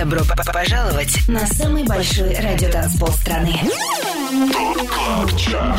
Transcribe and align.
Добро 0.00 0.22
пожаловать 0.50 1.28
на 1.28 1.46
самый 1.46 1.84
большой 1.84 2.34
радиотанцпол 2.34 3.08
страны. 3.08 3.54
Top 4.50 4.88
Club 4.88 5.36
Chart 5.36 5.78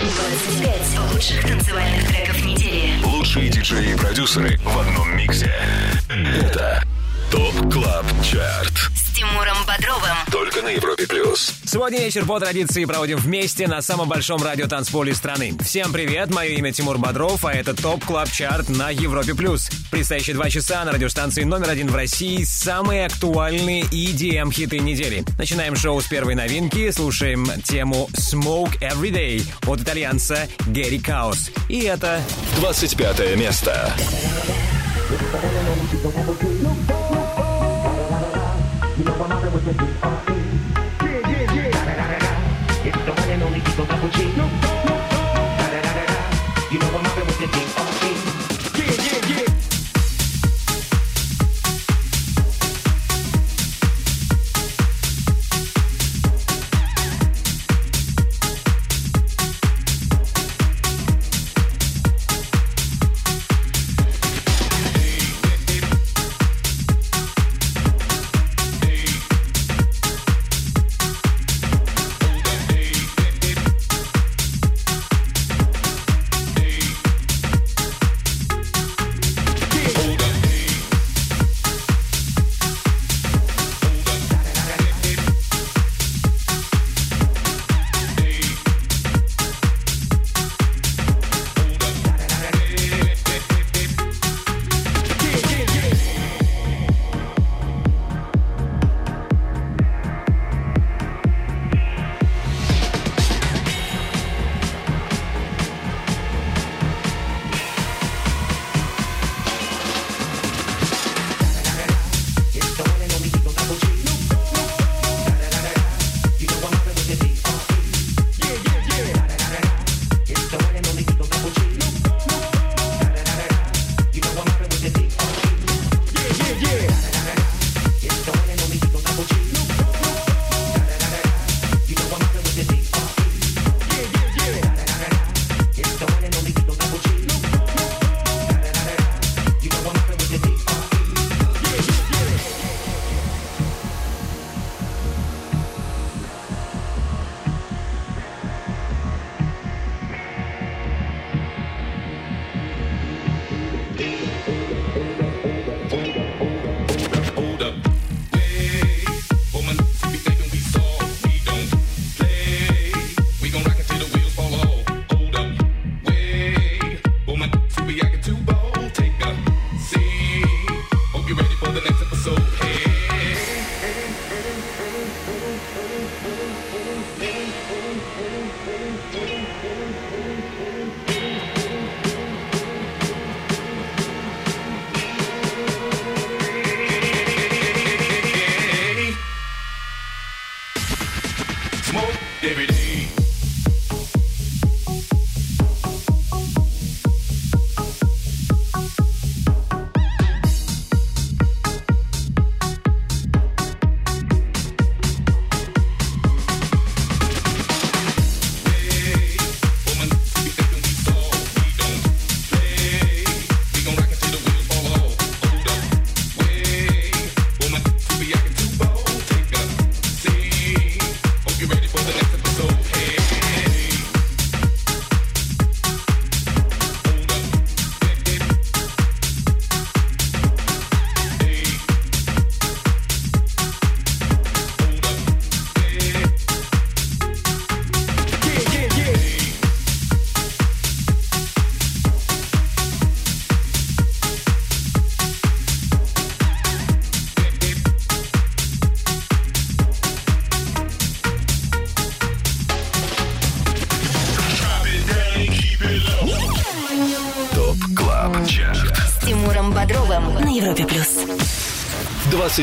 25 0.00 1.12
лучших 1.12 1.46
танцевальных 1.46 2.08
треков 2.08 2.46
недели. 2.46 3.04
Лучшие 3.04 3.50
диджеи 3.50 3.92
и 3.92 3.96
продюсеры 3.98 4.58
в 4.64 4.78
одном 4.78 5.18
миксе. 5.18 5.52
Это 6.08 6.82
ТОП 7.30 7.70
КЛАБ 7.70 8.06
ЧАРТ. 8.22 8.95
Тимуром 9.16 9.56
Бодровым. 9.66 10.14
Только 10.30 10.60
на 10.60 10.68
Европе 10.68 11.06
Плюс. 11.06 11.54
Сегодня 11.64 12.00
вечер 12.00 12.26
по 12.26 12.38
традиции 12.38 12.84
проводим 12.84 13.16
вместе 13.16 13.66
на 13.66 13.80
самом 13.80 14.10
большом 14.10 14.42
радиотанцполе 14.42 15.14
страны. 15.14 15.54
Всем 15.64 15.90
привет, 15.90 16.28
мое 16.34 16.50
имя 16.50 16.70
Тимур 16.70 16.98
Бодров, 16.98 17.42
а 17.46 17.54
это 17.54 17.72
Top 17.72 18.04
Club 18.04 18.30
Chart 18.30 18.68
на 18.68 18.90
Европе+. 18.90 19.34
плюс. 19.34 19.70
Предстоящие 19.90 20.34
два 20.34 20.50
часа 20.50 20.84
на 20.84 20.92
радиостанции 20.92 21.44
номер 21.44 21.70
один 21.70 21.88
в 21.88 21.96
России 21.96 22.44
самые 22.44 23.06
актуальные 23.06 23.84
EDM-хиты 23.84 24.80
недели. 24.80 25.24
Начинаем 25.38 25.76
шоу 25.76 26.02
с 26.02 26.04
первой 26.04 26.34
новинки, 26.34 26.90
слушаем 26.90 27.46
тему 27.64 28.10
«Smoke 28.12 28.78
Every 28.82 29.10
Day» 29.10 29.42
от 29.66 29.80
итальянца 29.80 30.46
Гэри 30.66 30.98
Каус. 30.98 31.52
И 31.70 31.80
это 31.84 32.20
25 32.58 33.34
место. 33.38 33.94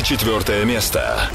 24 0.02 0.64
место. 0.64 1.30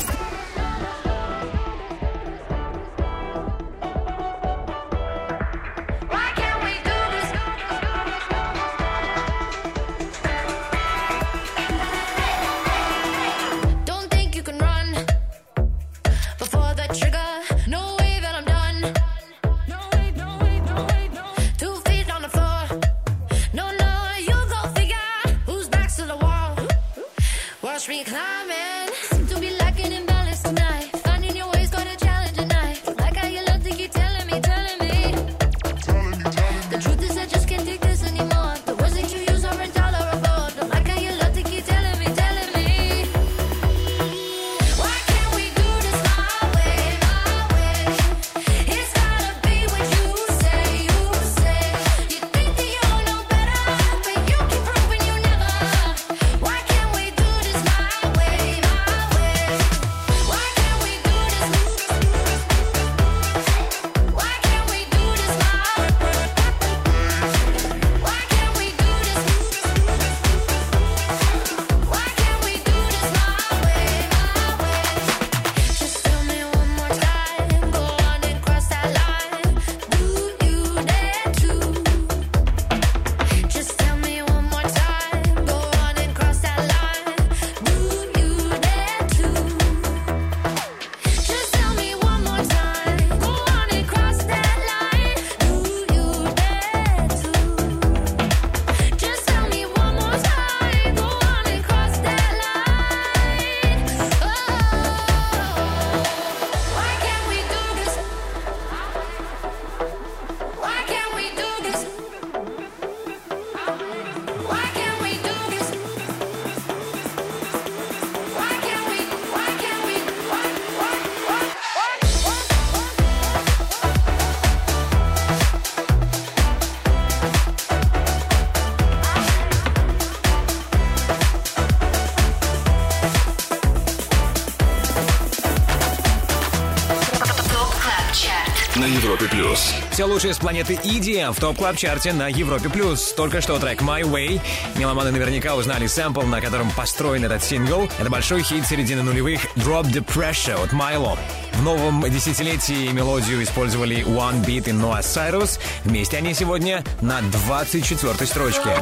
Все 140.00 140.06
лучшее 140.06 140.34
с 140.34 140.38
планеты 140.38 140.75
EDM 140.75 141.34
в 141.34 141.42
Top 141.42 141.57
Club 141.57 141.75
Chart 141.75 142.07
е 142.07 142.13
на 142.13 142.30
Европе+. 142.30 142.69
плюс. 142.69 143.12
Только 143.12 143.42
что 143.42 143.60
трек 143.60 143.81
My 143.81 144.04
Way. 144.04 144.40
Меломаны 144.78 145.12
наверняка 145.12 145.57
узнали 145.57 145.88
сэмпл, 145.88 146.22
на 146.22 146.40
котором 146.40 146.72
построен 146.72 147.25
этот 147.25 147.44
сингл. 147.44 147.90
Это 148.00 148.10
большой 148.10 148.42
хит 148.42 148.66
середины 148.66 149.04
нулевых 149.04 149.42
Drop 149.57 149.84
the 149.92 150.01
Pressure 150.01 150.63
от 150.63 150.72
Mylo. 150.71 151.19
В 151.51 151.63
новом 151.63 152.01
десятилетии 152.10 152.88
мелодию 152.94 153.44
использовали 153.44 153.98
One 154.06 154.42
Bit 154.45 154.69
и 154.69 154.72
Noah 154.72 155.01
Cyrus. 155.01 155.60
Вместе 155.84 156.16
они 156.16 156.34
сегодня 156.34 156.81
на 157.02 157.19
24 157.22 158.25
строчке. 158.25 158.78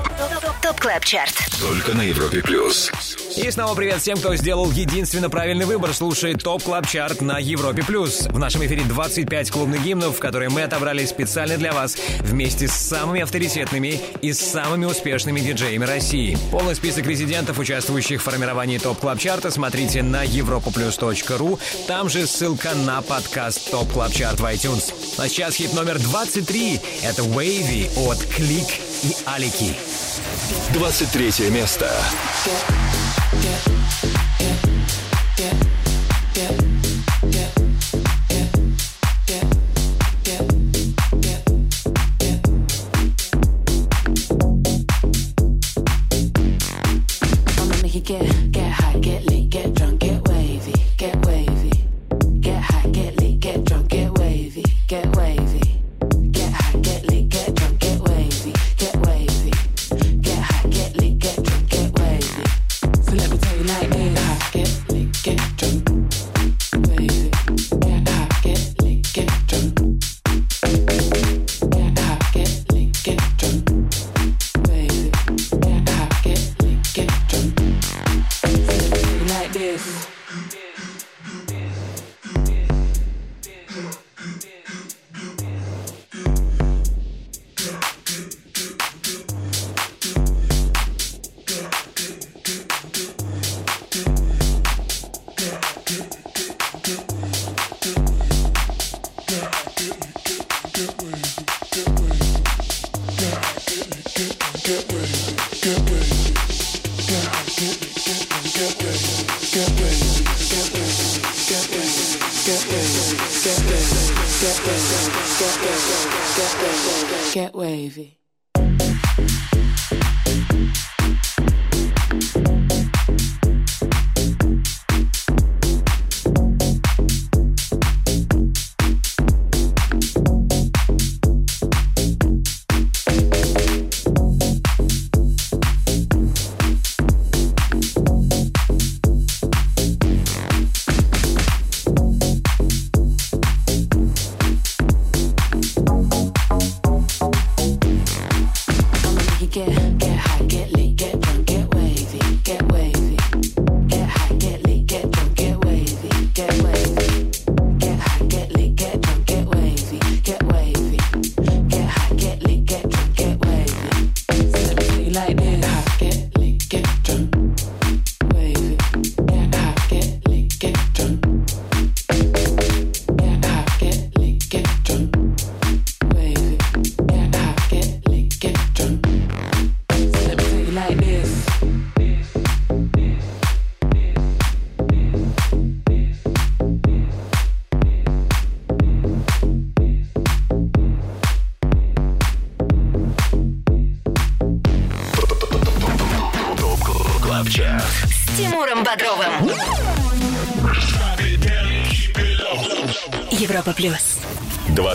Top 0.62 0.80
Club 0.80 1.04
Chart. 1.04 1.34
Только 1.60 1.98
на 1.98 2.04
Европе 2.04 2.44
плюс. 2.44 2.92
И 3.38 3.52
снова 3.52 3.76
привет 3.76 4.02
всем, 4.02 4.18
кто 4.18 4.36
сделал 4.36 4.72
единственно 4.72 5.30
правильный 5.30 5.68
выбор, 5.68 5.94
слушает 5.94 6.44
Top 6.44 6.64
Club 6.64 6.88
Chart 6.88 7.22
на 7.22 7.38
Европе+. 7.38 7.84
плюс. 7.84 8.22
В 8.22 8.40
нашем 8.40 8.66
эфире 8.66 8.82
25 8.84 9.52
клубных 9.52 9.84
гимнов, 9.84 10.20
которые 10.20 10.50
мы 10.50 10.64
отобрали 10.64 11.06
специально 11.06 11.56
для 11.56 11.72
вас 11.72 11.96
вместе 12.22 12.68
с 12.68 12.72
самыми 12.72 13.22
авторитетными 13.22 14.02
и 14.24 14.34
самыми 14.34 14.86
успешными 14.86 15.40
диджеями 15.40 15.86
России. 15.86 16.36
Полный 16.52 16.74
список 16.74 17.06
резидентов, 17.06 17.60
участвующих 17.60 18.22
в 18.22 18.24
формировании 18.24 18.80
Top 18.80 19.00
Club 19.00 19.20
Chart 19.20 19.43
а, 19.43 19.52
смотрите 19.52 20.02
на 20.02 20.26
europaplus.ru. 20.26 21.60
Там 21.86 22.10
же 22.10 22.26
ссылка 22.26 22.74
на 22.74 23.04
подкаст 23.04 23.70
Top 23.70 23.92
Club 23.92 24.14
Chart 24.14 24.40
в 24.40 24.46
iTunes. 24.46 24.92
А 25.20 25.30
сейчас 25.30 25.56
хит 25.56 25.74
номер 25.74 26.00
23. 26.00 26.82
Это 27.04 27.22
Wavey 27.22 27.88
от 28.10 28.18
CliQ 28.36 28.68
и 29.04 29.16
Алики. 29.28 29.76
23 30.74 31.52
место. 31.52 31.92
Yeah. 33.34 33.77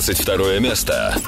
22 0.02 0.59
место. 0.59 1.21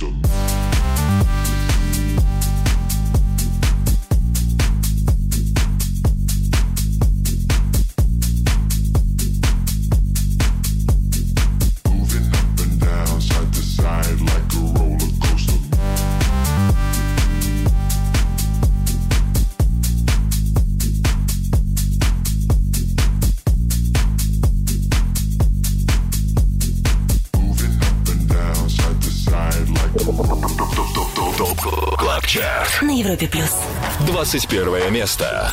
them 0.00 0.21
21 34.32 34.90
место. 34.90 35.52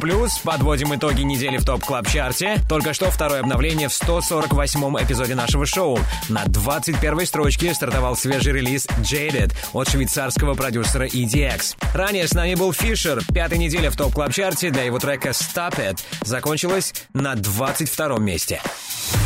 Плюс. 0.00 0.38
Подводим 0.38 0.94
итоги 0.94 1.22
недели 1.22 1.58
в 1.58 1.64
Top 1.64 1.84
Club 1.84 2.08
Chart 2.08 2.44
е. 2.44 2.58
Только 2.68 2.94
что 2.94 3.10
второе 3.10 3.40
обновление 3.40 3.88
в 3.88 3.92
148-м 3.92 5.04
эпизоде 5.04 5.34
нашего 5.34 5.66
шоу. 5.66 5.98
На 6.28 6.44
21-й 6.44 7.26
строчке 7.26 7.74
стартовал 7.74 8.16
свежий 8.16 8.52
релиз 8.52 8.86
Jaded 9.02 9.52
от 9.72 9.88
швейцарского 9.88 10.54
продюсера 10.54 11.06
EDX. 11.06 11.76
Ранее 11.94 12.26
с 12.26 12.32
нами 12.32 12.54
был 12.54 12.72
Фишер. 12.72 13.22
Пятая 13.32 13.58
неделя 13.58 13.90
в 13.90 13.96
Top 13.96 14.14
Club 14.14 14.32
Chart 14.32 14.64
е 14.64 14.70
для 14.70 14.84
его 14.84 14.98
трека 14.98 15.30
Stop 15.30 15.76
It 15.76 16.00
закончилась 16.22 16.94
на 17.12 17.34
22-м 17.34 18.24
месте. 18.24 18.62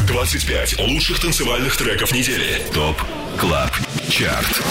25 0.09 0.81
лучших 0.81 1.21
танцевальных 1.21 1.77
треков 1.77 2.13
недели. 2.13 2.61
Top 2.73 2.97
Club 3.39 3.71
Chart. 4.09 4.63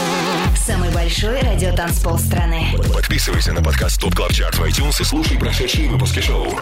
Самый 0.56 0.90
большой 0.92 1.40
радиотанцпол 1.42 2.18
страны. 2.18 2.76
Подписывайся 2.94 3.52
на 3.52 3.62
подкаст 3.62 4.00
Top 4.00 4.16
Club 4.16 4.34
Chart 4.34 4.58
в 4.58 4.64
iTunes 4.64 5.02
и 5.02 5.04
слушай 5.04 5.38
прошедшие 5.38 5.90
выпуски 5.90 6.20
шоу. 6.20 6.60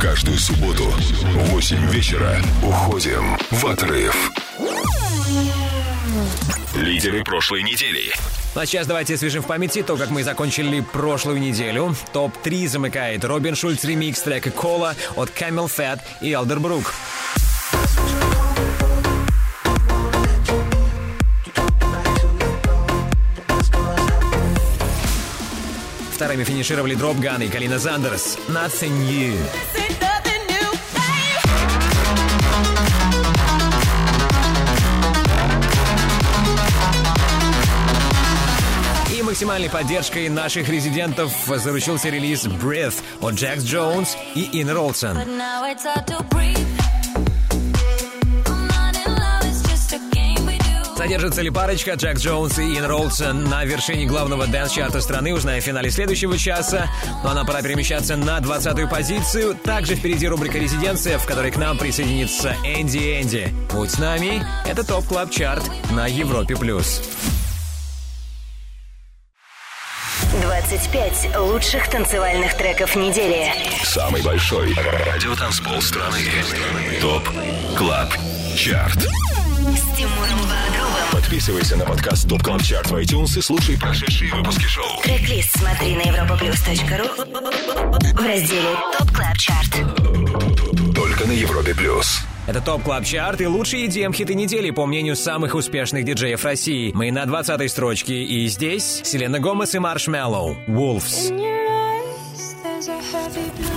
Каждую 0.00 0.38
субботу 0.38 0.84
в 0.84 1.50
8 1.50 1.90
вечера 1.90 2.40
уходим 2.62 3.38
в 3.50 3.66
отрыв. 3.66 4.32
Лидеры 6.74 7.22
прошлой 7.24 7.62
недели. 7.62 8.12
Ну 8.54 8.60
а 8.60 8.66
сейчас 8.66 8.86
давайте 8.86 9.14
освежим 9.14 9.42
в 9.42 9.46
памяти 9.46 9.82
то, 9.82 9.96
как 9.96 10.10
мы 10.10 10.22
закончили 10.22 10.80
прошлую 10.80 11.40
неделю. 11.40 11.94
Топ-3 12.12 12.68
замыкает 12.68 13.24
Robin 13.24 13.56
Schulz 13.56 13.84
ремикс 13.84 14.20
трека 14.20 14.50
«Cola» 14.50 14.94
от 15.16 15.30
CamelPhat 15.30 16.00
и 16.20 16.30
Elderbrook. 16.30 16.86
Вторыми 26.14 26.44
финишировали 26.44 26.94
Dropgun 26.94 27.42
и 27.42 27.48
Kaleena 27.48 27.80
Zanders. 27.80 28.38
Nothing 28.46 28.92
New. 29.08 29.36
И 39.12 39.22
максимальной 39.22 39.68
поддержкой 39.68 40.28
наших 40.28 40.68
резидентов 40.68 41.32
заручился 41.46 42.10
релиз 42.10 42.46
Breathe 42.46 43.02
от 43.20 43.34
Jax 43.34 43.64
Jones 43.64 44.16
и 44.36 44.62
Ina 44.62 44.70
Wroldsen. 44.70 45.18
Задержится 51.04 51.42
ли 51.42 51.50
парочка 51.50 51.92
Jax 51.96 52.16
Jones 52.16 52.58
и 52.58 52.78
Ina 52.78 52.86
Wroldsen 52.86 53.20
на 53.20 53.62
вершине 53.66 54.06
главного 54.06 54.46
dance-чарта 54.46 55.02
страны, 55.02 55.34
узнаем 55.34 55.60
в 55.60 55.64
финале 55.64 55.90
следующего 55.90 56.38
часа. 56.38 56.88
но 57.22 57.32
а 57.32 57.34
нам 57.34 57.46
пора 57.46 57.60
перемещаться 57.60 58.16
на 58.16 58.38
20-ю 58.38 58.88
позицию. 58.88 59.54
Также 59.54 59.96
впереди 59.96 60.26
рубрика 60.26 60.56
«Резиденция», 60.56 61.18
в 61.18 61.26
которой 61.26 61.50
к 61.50 61.58
нам 61.58 61.76
присоединится 61.76 62.56
Энди 62.64 63.20
Энди. 63.20 63.54
Будь 63.70 63.90
с 63.90 63.98
нами, 63.98 64.42
это 64.64 64.82
Top 64.82 65.04
Club 65.04 65.30
Chart 65.30 65.70
на 65.90 66.06
Европе+. 66.06 66.56
плюс. 66.56 67.02
25 70.40 71.36
лучших 71.36 71.90
танцевальных 71.90 72.56
треков 72.56 72.96
недели. 72.96 73.52
Самый 73.82 74.22
большой 74.22 74.74
радиотанцпол 74.74 75.82
страны. 75.82 76.20
Top 77.02 77.28
Club 77.76 78.08
Chart. 78.56 78.96
С 78.96 79.96
Тимуром 79.96 80.40
Бодровым. 80.42 80.83
Подписывайся 81.14 81.76
на 81.76 81.84
подкаст 81.84 82.26
Top 82.26 82.42
Club 82.42 82.58
Chart 82.58 82.88
в 82.88 82.94
iTunes 82.94 83.38
и 83.38 83.40
слушай 83.40 83.78
прошедшие 83.78 84.34
выпуски 84.34 84.64
шоу. 84.64 85.00
Трек-лист 85.04 85.56
смотри 85.56 85.94
на 85.94 86.00
europaplus.ru 86.00 87.06
в 88.14 88.26
разделе 88.26 88.74
Top 88.98 89.12
Club 89.12 89.36
Chart. 89.36 90.92
Только 90.92 91.24
на 91.28 91.30
Европе 91.30 91.72
Плюс. 91.72 92.18
Это 92.48 92.60
Top 92.60 92.82
Club 92.82 93.04
Chart 93.04 93.40
и 93.40 93.46
лучшие 93.46 93.86
EDM-хиты 93.86 94.34
недели, 94.34 94.70
по 94.70 94.86
мнению 94.86 95.14
самых 95.14 95.54
успешных 95.54 96.04
диджеев 96.04 96.44
России. 96.44 96.90
Мы 96.92 97.12
на 97.12 97.22
20-й 97.22 97.68
строчке, 97.68 98.24
и 98.24 98.48
здесь 98.48 99.02
Селена 99.04 99.38
Гомес 99.38 99.72
и 99.76 99.78
Marshmello. 99.78 100.56
Wolves. 100.66 101.30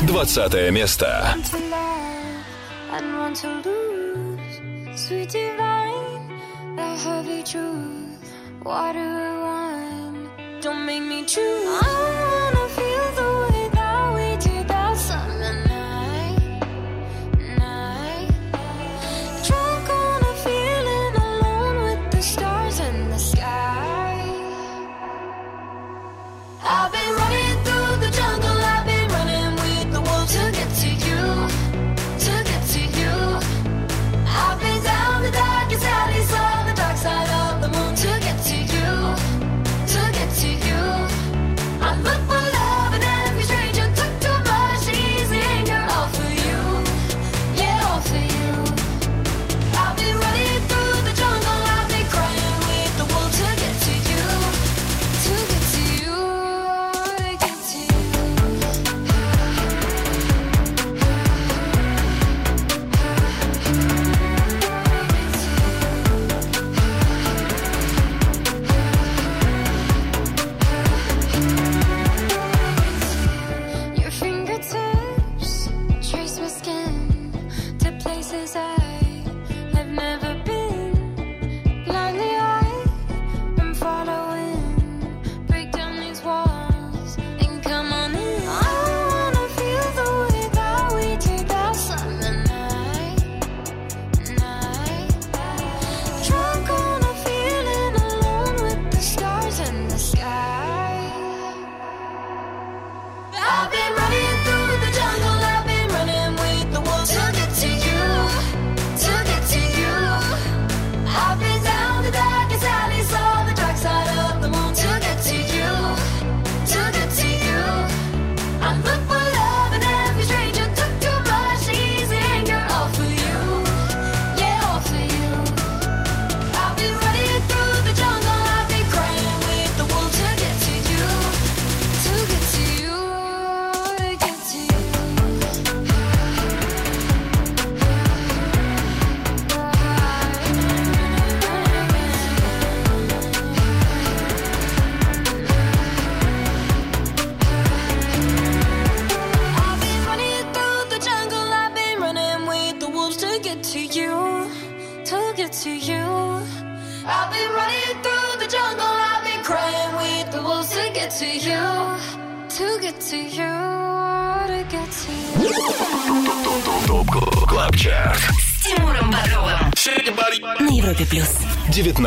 20 0.08 0.72
место. 0.72 1.36
Sweet 4.98 5.32
divine. 5.32 5.77
the 6.78 6.96
heavy 6.96 7.42
truth. 7.42 8.34
water 8.64 9.00
or 9.00 9.42
wine. 9.42 10.30
Don't 10.62 10.86
make 10.86 11.02
me 11.02 11.26
choose. 11.26 12.27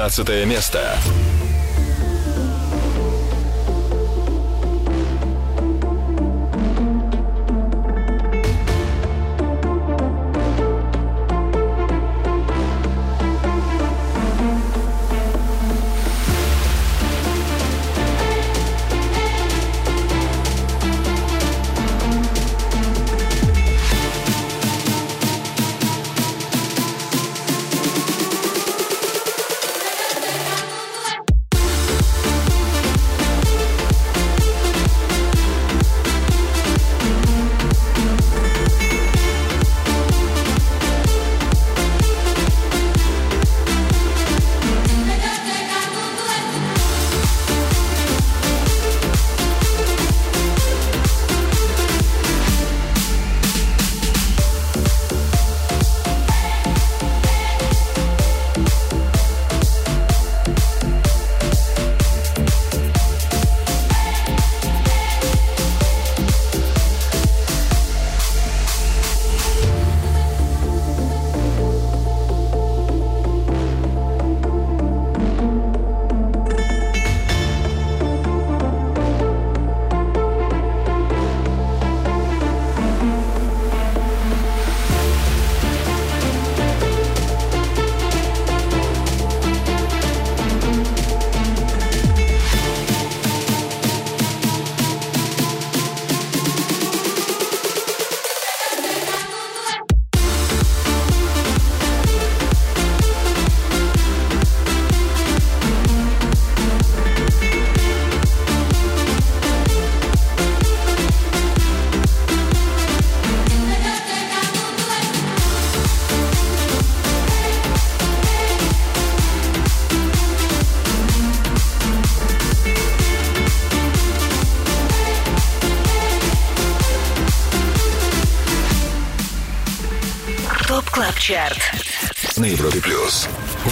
15 0.09 0.47
место. 0.47 0.99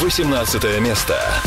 18 0.08 0.80
место. 0.80 1.42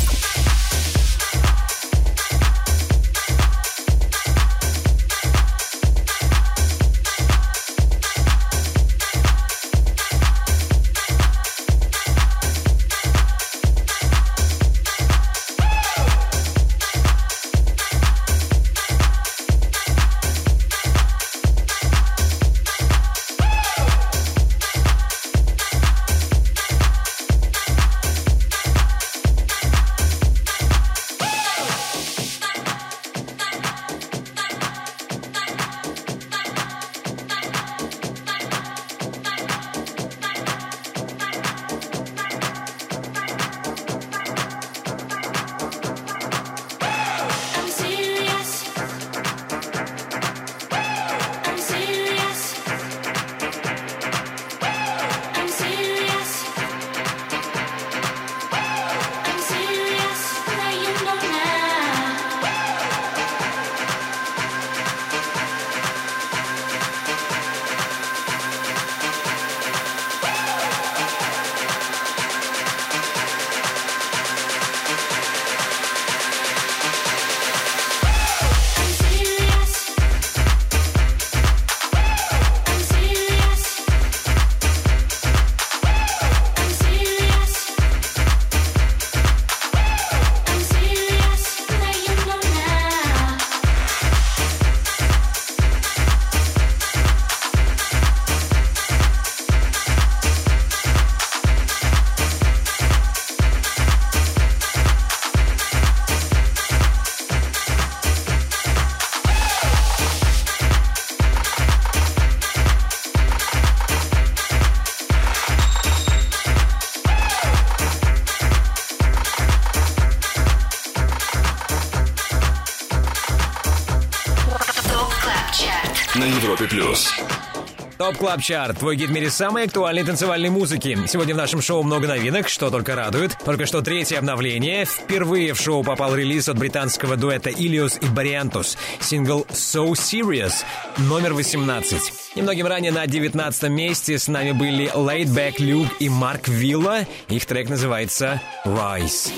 Club 128.22 128.40
Chart, 128.40 128.78
твой 128.78 128.98
гид 128.98 129.10
в 129.10 129.12
мире 129.14 129.32
самой 129.32 129.66
актуальной 129.66 130.04
танцевальной 130.04 130.52
музыки. 130.52 130.96
Сегодня 131.08 131.34
в 131.34 131.38
нашем 131.38 131.60
шоу 131.60 131.82
много 131.82 132.08
новинок, 132.08 132.50
что 132.50 132.70
только 132.70 132.94
радует. 132.94 133.36
Только 133.44 133.66
что 133.66 133.82
третье 133.82 134.20
обновление. 134.20 134.86
Впервые 134.86 135.56
в 135.56 135.60
шоу 135.60 135.84
попал 135.84 136.14
релиз 136.14 136.48
от 136.48 136.60
британского 136.60 137.18
дуэта 137.18 137.50
Ilios 137.50 137.98
и 138.00 138.06
Бариантус. 138.06 138.78
Сингл 139.00 139.48
So 139.50 139.94
Serious, 139.94 140.54
номер 140.98 141.34
18. 141.34 142.36
Немногим 142.36 142.68
ранее 142.68 142.92
на 142.92 143.08
19 143.08 143.64
месте 143.72 144.20
с 144.20 144.28
нами 144.28 144.52
были 144.52 144.94
Laid 144.94 145.30
Back 145.30 145.56
Luke 145.56 145.90
и 145.98 146.08
Marc 146.08 146.48
Villa. 146.48 147.08
Их 147.28 147.48
трек 147.48 147.70
называется 147.70 148.40
Rise. 148.66 149.32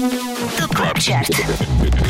Top 0.00 0.74
КЛАБ 0.74 0.98
ЧАРТ. 0.98 1.28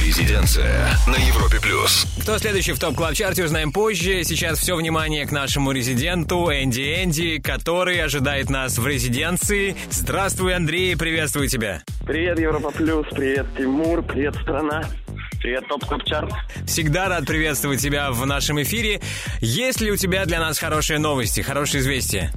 Резиденция 0.07 0.91
на 1.09 1.17
Европе 1.17 1.59
плюс. 1.61 2.07
Кто 2.23 2.39
следующий 2.39 2.71
в 2.71 2.79
топ 2.79 2.95
клаб 2.95 3.15
чарте 3.15 3.43
узнаем 3.43 3.73
позже. 3.73 4.23
Сейчас 4.23 4.61
все 4.61 4.77
внимание 4.77 5.27
к 5.27 5.33
нашему 5.33 5.73
резиденту 5.73 6.53
Энди 6.53 7.03
Энди, 7.03 7.41
который 7.41 8.01
ожидает 8.01 8.49
нас 8.49 8.79
в 8.79 8.87
резиденции. 8.87 9.75
Здравствуй, 9.91 10.55
Андрей, 10.55 10.97
приветствую 10.97 11.49
тебя. 11.49 11.83
Привет, 12.07 12.39
Европа 12.39 12.71
Плюс, 12.71 13.07
привет, 13.11 13.47
Тимур, 13.59 14.03
привет, 14.03 14.37
страна, 14.37 14.85
привет, 15.41 15.67
Топ 15.67 15.85
Топ 15.85 16.05
Чарт. 16.05 16.31
Всегда 16.69 17.09
рад 17.09 17.27
приветствовать 17.27 17.81
тебя 17.81 18.13
в 18.13 18.25
нашем 18.25 18.63
эфире. 18.63 19.01
Есть 19.41 19.81
ли 19.81 19.91
у 19.91 19.97
тебя 19.97 20.27
для 20.27 20.39
нас 20.39 20.61
хорошие 20.61 21.01
новости, 21.01 21.41
хорошие 21.41 21.81
известия? 21.81 22.33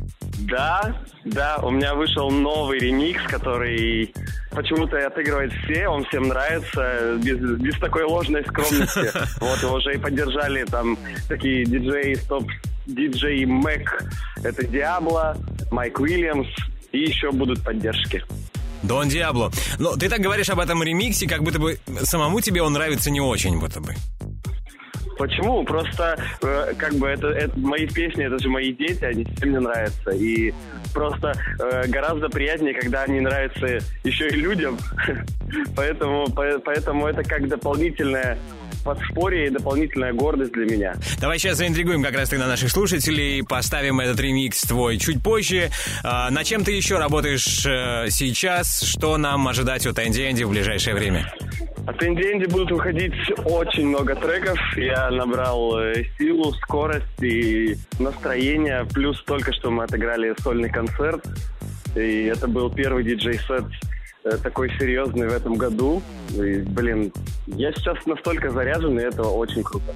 Да, 0.48 0.96
да, 1.26 1.58
у 1.62 1.72
меня 1.72 1.96
вышел 1.96 2.30
новый 2.30 2.80
ремикс, 2.80 3.24
который 3.28 4.14
почему-то 4.52 5.06
отыгрывает 5.06 5.54
все, 5.64 5.88
он 5.88 6.04
всем 6.06 6.24
нравится, 6.24 7.18
без, 7.24 7.38
без 7.38 7.80
такой 7.80 8.04
ложной 8.04 8.44
скромности. 8.44 9.12
Вот, 9.40 9.62
его 9.62 9.76
уже 9.76 9.96
и 9.96 9.98
поддержали 9.98 10.64
там 10.66 10.98
такие 11.28 11.66
диджеи, 11.66 12.16
стоп, 12.16 12.50
диджей 12.86 13.46
Мэг, 13.46 14.04
это 14.44 14.66
Диабло, 14.68 15.38
Майк 15.72 16.00
Уильямс, 16.00 16.48
и 16.92 17.00
еще 17.00 17.32
будут 17.32 17.64
поддержки. 17.64 18.24
Дон 18.84 19.08
Диабло. 19.08 19.52
Но 19.80 19.96
ты 19.96 20.10
так 20.10 20.20
говоришь 20.20 20.50
об 20.50 20.60
этом 20.60 20.84
ремиксе, 20.84 21.28
как 21.28 21.42
будто 21.42 21.60
бы 21.60 21.80
самому 22.04 22.42
тебе 22.42 22.62
он 22.62 22.74
нравится 22.74 23.10
не 23.10 23.22
очень, 23.22 23.60
будто 23.60 23.80
бы. 23.80 23.96
Почему? 25.18 25.64
Просто 25.64 26.18
э, 26.42 26.74
как 26.78 26.94
бы 26.96 27.08
это, 27.08 27.28
это 27.28 27.58
мои 27.60 27.88
песни, 27.88 28.26
это 28.26 28.40
же 28.40 28.50
мои 28.50 28.74
дети, 28.74 29.04
они 29.04 29.26
всем 29.26 29.50
мне 29.50 29.60
нравятся. 29.60 30.12
И 30.12 30.54
просто 30.94 31.34
э, 31.60 31.88
гораздо 31.88 32.30
приятнее, 32.30 32.74
когда 32.74 33.04
они 33.04 33.20
нравятся 33.20 33.80
еще 34.04 34.28
и 34.28 34.36
людям. 34.36 34.78
поэтому, 35.76 36.26
по- 36.28 36.60
поэтому 36.60 37.08
это 37.08 37.24
как 37.24 37.48
дополнительное 37.48 38.38
подспорье 38.84 39.48
и 39.48 39.50
дополнительная 39.50 40.14
гордость 40.14 40.52
для 40.52 40.66
меня. 40.66 40.96
Давай 41.20 41.40
сейчас 41.40 41.58
заинтригуем 41.58 42.04
как 42.04 42.16
раз 42.16 42.30
тогда 42.30 42.48
наших 42.48 42.70
слушателей, 42.70 43.44
поставим 43.44 44.00
этот 44.00 44.20
ремикс 44.20 44.62
твой 44.64 44.98
чуть 44.98 45.24
позже. 45.24 45.70
А, 46.04 46.30
на 46.30 46.44
чем 46.44 46.64
ты 46.64 46.74
еще 46.74 46.98
работаешь 46.98 47.66
э, 47.66 48.10
сейчас? 48.10 48.82
Что 48.82 49.18
нам 49.18 49.48
ожидать 49.48 49.86
от 49.86 50.00
Энди 50.00 50.30
Энди 50.30 50.44
в 50.44 50.50
ближайшее 50.50 50.96
время? 50.96 51.34
От 51.88 52.02
Инди 52.04 52.22
Энди 52.22 52.46
будут 52.46 52.72
выходить 52.72 53.14
очень 53.46 53.88
много 53.88 54.16
треков. 54.16 54.58
Я 54.78 55.03
набрал 55.12 55.80
э, 55.80 56.04
силу, 56.18 56.54
скорость 56.54 57.22
и 57.22 57.76
настроение. 58.00 58.86
Плюс 58.94 59.22
только 59.24 59.54
что 59.54 59.72
мы 59.72 59.84
отыграли 59.84 60.34
сольный 60.42 60.70
концерт. 60.70 61.26
И 61.96 62.24
это 62.26 62.48
был 62.48 62.70
первый 62.72 63.04
диджей-сет 63.04 63.66
э, 64.24 64.38
такой 64.42 64.70
серьезный 64.80 65.28
в 65.28 65.34
этом 65.34 65.56
году. 65.56 66.02
И, 66.32 66.62
блин, 66.62 67.12
я 67.48 67.72
сейчас 67.74 68.06
настолько 68.06 68.50
заряжен, 68.50 69.00
и 69.00 69.04
это 69.04 69.24
очень 69.24 69.64
круто. 69.64 69.94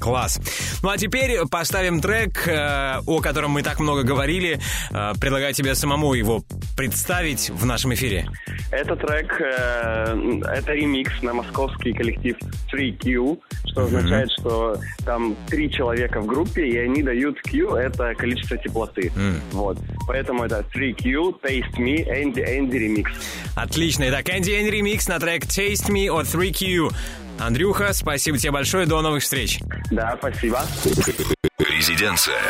Класс. 0.00 0.40
Ну 0.82 0.88
а 0.90 0.98
теперь 0.98 1.38
поставим 1.50 2.00
трек, 2.00 2.46
э, 2.46 3.00
о 3.06 3.20
котором 3.20 3.52
мы 3.52 3.62
так 3.62 3.80
много 3.80 4.02
говорили. 4.02 4.58
Э, 4.90 5.12
Предлагаю 5.20 5.54
тебе 5.54 5.74
самому 5.74 6.14
его 6.14 6.42
представить 6.76 7.50
в 7.50 7.64
нашем 7.64 7.94
эфире. 7.94 8.26
Это 8.70 8.96
трек, 8.96 9.40
э, 9.40 10.40
это 10.52 10.72
ремикс 10.72 11.22
на 11.22 11.32
московский 11.34 11.92
коллектив 11.92 12.36
3Q, 12.72 13.38
что 13.66 13.84
означает, 13.84 14.30
что 14.38 14.76
там 15.04 15.36
три 15.48 15.70
человека 15.70 16.20
в 16.20 16.26
группе, 16.26 16.66
и 16.66 16.76
они 16.78 17.02
дают 17.02 17.40
Q, 17.42 17.76
это 17.76 18.14
количество 18.14 18.56
теплоты. 18.56 19.12
Вот. 19.52 19.78
Поэтому 20.06 20.44
это 20.44 20.64
3Q, 20.74 21.40
Taste 21.42 21.76
Me, 21.78 22.06
Andy, 22.06 22.44
Andy 22.44 22.78
ремикс. 22.78 23.12
Отлично. 23.56 24.08
Итак, 24.08 24.28
Энди 24.28 24.50
Энди 24.50 24.70
ремикс 24.70 25.08
на 25.08 25.18
трек 25.18 25.44
Taste 25.44 25.88
Me 25.90 26.10
от 26.10 26.26
3Q. 26.26 26.90
Андрюха, 27.38 27.92
спасибо 27.92 28.38
тебе 28.38 28.52
большое. 28.52 28.86
До 28.86 29.00
новых 29.00 29.22
встреч. 29.22 29.60
Да, 29.90 30.16
спасибо. 30.18 30.62
Резиденция. 31.58 32.40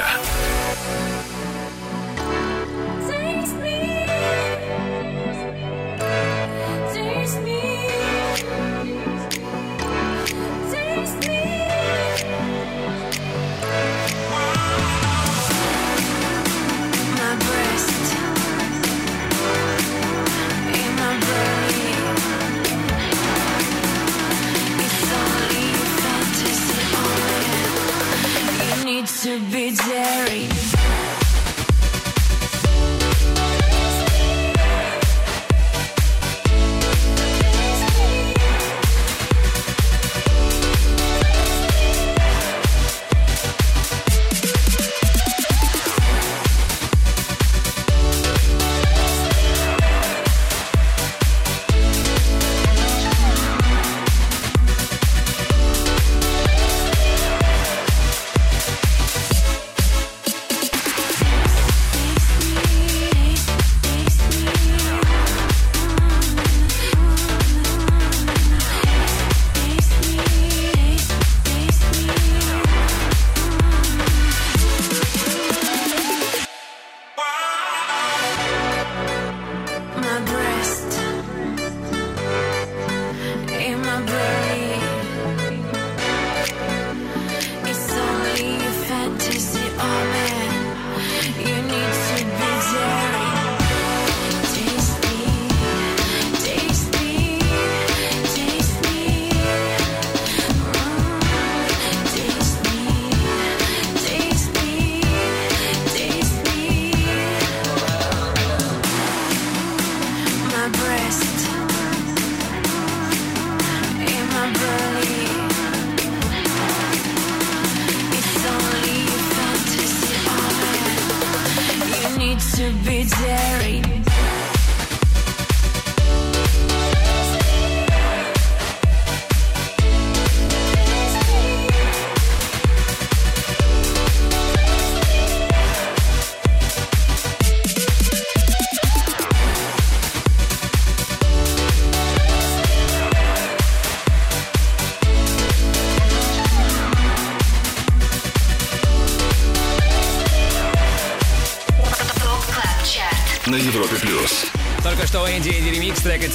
to 29.25 29.41
be 29.51 29.71
daring. 29.71 30.64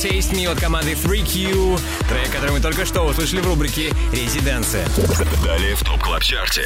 Taste 0.01 0.31
Me 0.31 0.45
от 0.49 0.61
команды 0.61 0.93
3Q. 0.93 1.98
Который 2.39 2.53
мы 2.53 2.61
только 2.61 2.85
что 2.85 3.01
услышали 3.01 3.41
в 3.41 3.47
рубрике 3.47 3.91
«Резиденция». 4.13 4.87
Далее 5.43 5.75
в 5.75 5.83
Top 5.83 6.01
Club 6.01 6.23
Chart 6.23 6.53
е. 6.53 6.65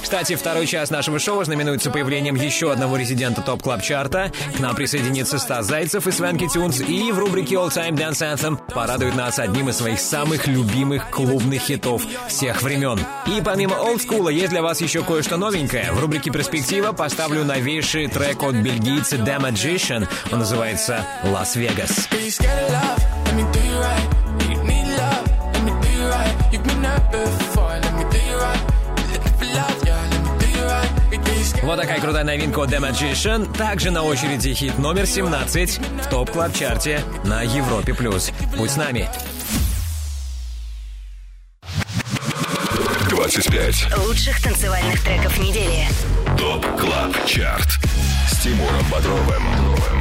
Кстати, 0.00 0.36
второй 0.36 0.68
час 0.68 0.90
нашего 0.90 1.18
шоу 1.18 1.42
знаменуется 1.42 1.90
появлением 1.90 2.36
еще 2.36 2.70
одного 2.70 2.96
резидента 2.96 3.42
Top 3.42 3.60
Club 3.60 3.82
Chart 3.82 4.24
а 4.24 4.32
К 4.56 4.60
нам 4.60 4.76
присоединится 4.76 5.40
Стас 5.40 5.66
Зайцев 5.66 6.06
и 6.06 6.12
Swanky 6.12 6.46
Tunes. 6.46 6.80
И 6.80 7.10
в 7.10 7.18
рубрике 7.18 7.56
All 7.56 7.70
Time 7.70 7.96
Dance 7.96 8.22
Anthem 8.22 8.56
порадует 8.72 9.16
нас 9.16 9.40
одним 9.40 9.68
из 9.68 9.78
своих 9.78 9.98
самых 9.98 10.46
любимых 10.46 11.10
клубных 11.10 11.62
хитов 11.62 12.02
всех 12.28 12.62
времен. 12.62 13.00
И 13.26 13.42
помимо 13.44 13.74
олдскула 13.74 14.28
есть 14.28 14.50
для 14.50 14.62
вас 14.62 14.80
еще 14.80 15.02
кое-что 15.02 15.36
новенькое. 15.36 15.90
В 15.90 16.00
рубрике 16.00 16.30
«Перспектива» 16.30 16.92
поставлю 16.92 17.44
новейший 17.44 18.06
трек 18.06 18.44
от 18.44 18.54
бельгийца 18.54 19.16
The 19.16 19.40
Magician. 19.40 20.08
Он 20.30 20.38
называется 20.38 21.04
«Лас-Вегас». 21.24 22.08
You 23.30 24.09
Вот 31.62 31.78
такая 31.78 32.00
крутая 32.00 32.24
новинка 32.24 32.60
от 32.60 32.70
The 32.70 32.78
Magician. 32.80 33.52
Также 33.56 33.90
на 33.90 34.02
очереди 34.02 34.54
хит 34.54 34.78
номер 34.78 35.06
17 35.06 35.78
в 35.78 36.08
Top 36.08 36.30
Club 36.30 36.54
Chart 36.54 36.94
е 36.94 37.02
на 37.24 37.42
Европе+. 37.42 37.92
плюс. 37.92 38.32
Будь 38.56 38.70
с 38.70 38.76
нами. 38.76 39.08
25. 43.10 43.98
Лучших 43.98 44.42
танцевальных 44.42 45.04
треков 45.04 45.38
недели. 45.38 45.86
Top 46.38 46.64
Club 46.80 47.26
Chart. 47.26 47.68
С 48.40 48.42
Тимуром 48.42 48.82
Бодровым. 48.90 49.42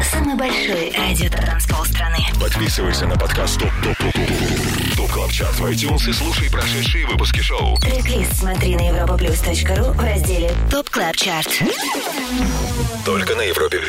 Самый 0.01 0.35
большой 0.35 0.93
радиотанцпол 0.97 1.83
страны. 1.83 2.19
Подписывайся 2.39 3.05
на 3.05 3.17
подкаст 3.17 3.59
Top 3.59 3.69
Top 3.83 3.97
Top 3.97 4.13
Top 4.13 4.95
Top 4.95 5.11
Club 5.11 5.31
Chart 5.31 5.59
в 5.59 5.65
iTunes 5.65 6.09
и 6.09 6.13
слушай 6.13 6.49
прошедшие 6.49 7.05
выпуски 7.05 7.41
шоу. 7.41 7.77
Трек-лист 7.79 8.37
смотри 8.37 8.77
на 8.77 8.89
europaplus.ru 8.89 9.91
в 9.91 9.99
разделе 9.99 10.53
Top 10.71 10.89
Club 10.89 11.17
Chart. 11.17 11.63
Только 13.03 13.35
на 13.35 13.41
Европе 13.41 13.81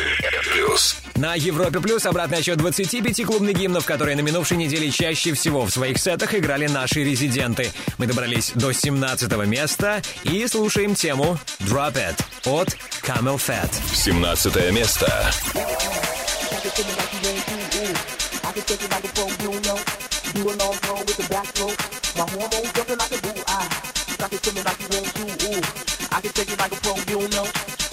плюс. 0.53 1.01
На 1.21 1.35
Европе 1.35 1.81
Плюс 1.81 2.07
обратный 2.07 2.39
отсчет 2.39 2.57
25 2.57 3.27
клубных 3.27 3.55
гимнов, 3.55 3.85
которые 3.85 4.17
на 4.17 4.23
минувшей 4.23 4.57
неделе 4.57 4.91
чаще 4.91 5.35
всего 5.35 5.67
в 5.67 5.71
своих 5.71 5.99
сетах 5.99 6.35
играли 6.35 6.67
наши 6.67 7.05
резиденты. 7.05 7.71
Мы 7.99 8.07
добрались 8.07 8.53
до 8.55 8.73
17 8.73 9.31
места 9.45 10.01
и 10.25 10.47
слушаем 10.47 10.95
тему 10.95 11.39
«Drop 11.59 11.93
It» 11.93 12.17
от 12.47 12.69
Camel 13.03 13.37
Fat. 13.37 13.71
17 13.93 14.73
место. 14.73 15.31
I 26.13 26.21
can 26.21 26.33
take 26.33 26.51
it 26.51 26.59
like 26.59 26.73
a 26.73 26.77
pro. 26.77 26.95
You 27.13 27.29
know. 27.29 27.70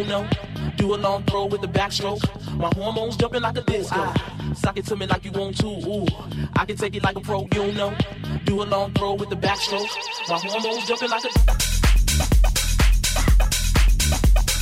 a 0.00 0.06
know. 0.06 0.28
Do 0.76 0.94
a 0.94 0.96
long 0.96 1.22
throw 1.24 1.46
with 1.46 1.60
the 1.60 1.68
backstroke. 1.68 2.22
My 2.56 2.70
hormones 2.74 3.16
jumping 3.16 3.42
like 3.42 3.56
a 3.56 3.62
disco. 3.62 3.96
Ah. 3.98 4.52
Suck 4.54 4.78
it 4.78 4.86
to 4.86 4.96
me 4.96 5.06
like 5.06 5.24
you 5.24 5.32
want 5.32 5.56
to. 5.58 5.66
Ooh, 5.66 6.06
I 6.56 6.64
can 6.64 6.76
take 6.76 6.94
it 6.96 7.02
like 7.02 7.16
a 7.16 7.20
pro, 7.20 7.46
you 7.52 7.72
know. 7.72 7.94
Do 8.44 8.62
a 8.62 8.64
long 8.64 8.92
throw 8.94 9.14
with 9.14 9.30
the 9.30 9.36
backstroke. 9.36 9.88
My 10.28 10.38
hormones 10.38 10.86
jumping 10.86 11.10
like 11.10 11.24
a 11.24 11.30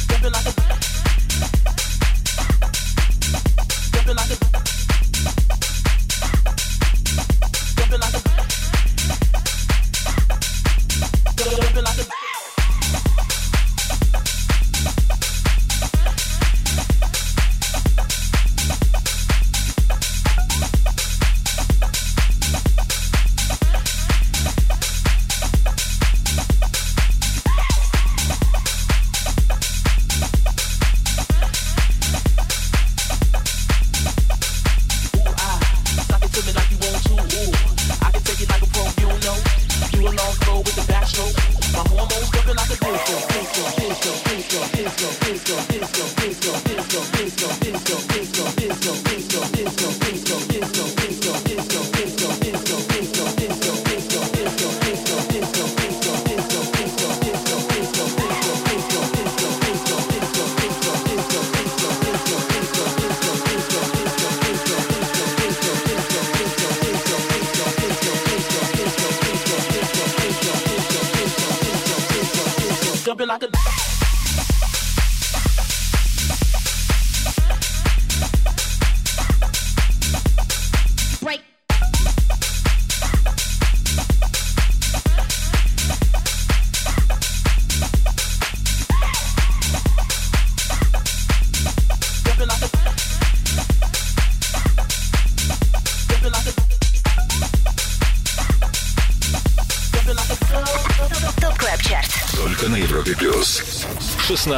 jumping 0.08 0.32
like 0.32 0.46
a 0.46 0.57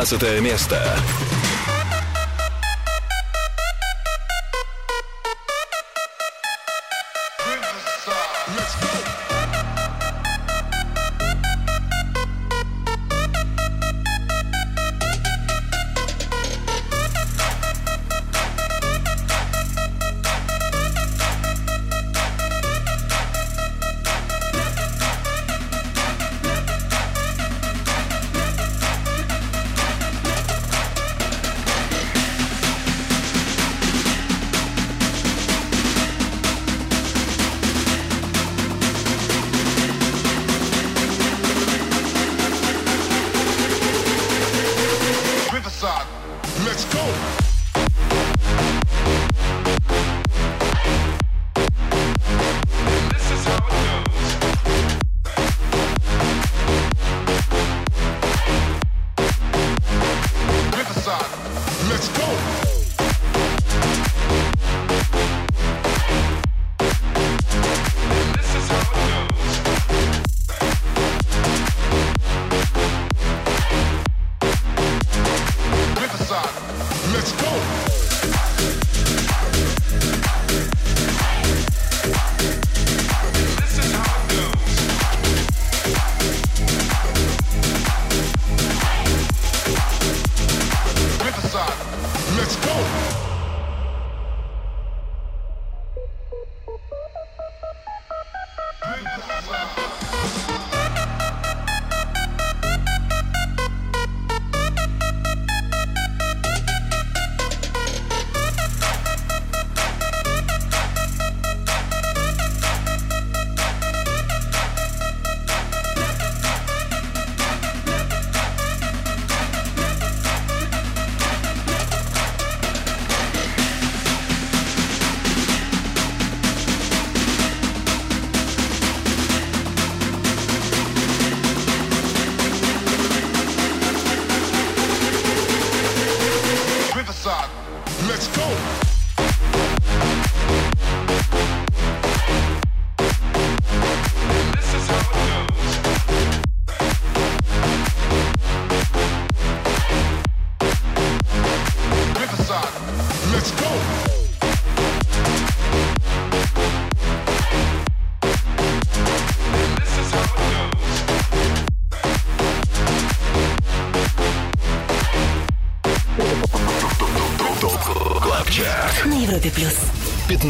16 0.05 0.41
место. 0.41 0.99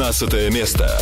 15 0.01 0.49
место. 0.51 0.99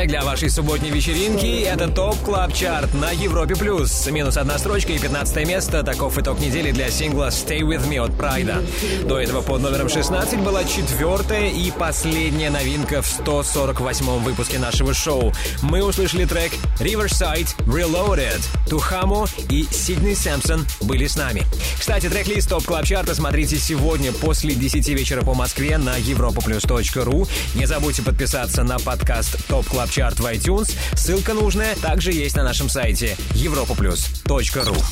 Трек 0.00 0.08
для 0.08 0.22
вашей 0.22 0.48
субботней 0.48 0.90
вечеринки. 0.90 1.62
Это 1.62 1.88
Top 1.88 2.16
Club 2.24 2.54
Chart 2.54 2.94
на 2.94 3.10
Европе+. 3.10 3.54
плюс. 3.54 4.06
Минус 4.06 4.36
одна 4.38 4.58
строчка 4.58 4.92
и 4.92 4.98
15 4.98 5.46
место. 5.46 5.82
Таков 5.82 6.16
итог 6.16 6.40
недели 6.40 6.70
для 6.70 6.90
сингла 6.90 7.28
Stay 7.28 7.60
With 7.60 7.86
Me 7.88 8.02
от 8.02 8.16
Prydz 8.16 8.49
а. 8.49 8.62
До 9.04 9.18
этого 9.18 9.42
под 9.42 9.60
номером 9.60 9.88
16 9.88 10.40
была 10.40 10.64
четвертая 10.64 11.50
и 11.50 11.70
последняя 11.70 12.50
новинка 12.50 13.02
в 13.02 13.06
148 13.06 14.06
выпуске 14.20 14.58
нашего 14.58 14.94
шоу. 14.94 15.32
Мы 15.62 15.82
услышали 15.82 16.24
трек 16.24 16.52
Riverside 16.78 17.54
Reloaded. 17.66 18.40
Tujamo 18.68 19.26
и 19.50 19.66
Sidney 19.70 20.14
Samson 20.14 20.66
были 20.80 21.06
с 21.06 21.16
нами. 21.16 21.46
Кстати, 21.78 22.08
трек-лист 22.08 22.48
Top 22.48 22.64
Club 22.64 22.86
Chart 22.86 23.09
а 23.09 23.14
смотрите 23.14 23.58
сегодня 23.58 24.12
после 24.12 24.54
10 24.54 24.88
вечера 24.88 25.22
по 25.22 25.34
Москве 25.34 25.76
на 25.78 25.98
europaplus.ru. 25.98 27.28
Не 27.54 27.66
забудьте 27.66 28.02
подписаться 28.02 28.62
на 28.62 28.78
подкаст 28.78 29.36
Top 29.48 29.66
Club 29.66 29.90
Chart 29.90 30.20
в 30.20 30.26
iTunes. 30.26 30.74
Ссылка 30.94 31.34
нужная 31.34 31.74
также 31.76 32.12
есть 32.12 32.36
на 32.36 32.44
нашем 32.44 32.68
сайте 32.68 33.16
europaplus.ru. 33.34 34.82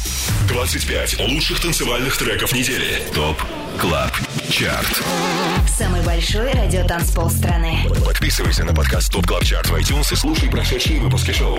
25 0.48 1.20
лучших 1.20 1.60
танцевальных 1.60 2.16
треков 2.16 2.52
недели. 2.52 3.02
Top 3.14 3.40
Club 3.78 4.10
Chart. 4.50 5.02
Самый 5.68 6.02
большой 6.02 6.50
радиотанцпол 6.50 7.30
страны. 7.30 7.87
Подписывайся 8.18 8.64
на 8.64 8.74
подкаст 8.74 9.12
Top 9.12 9.28
Club 9.28 9.44
Chart 9.44 9.66
в 9.68 9.74
iTunes 9.76 10.12
и 10.12 10.16
слушай 10.16 10.50
прошедшие 10.50 10.98
выпуски 10.98 11.30
шоу. 11.30 11.56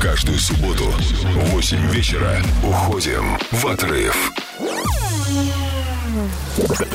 Каждую 0.00 0.38
субботу 0.38 0.84
в 0.84 1.50
8 1.50 1.90
вечера 1.90 2.40
уходим 2.62 3.36
в 3.50 3.66
отрыв. 3.66 4.32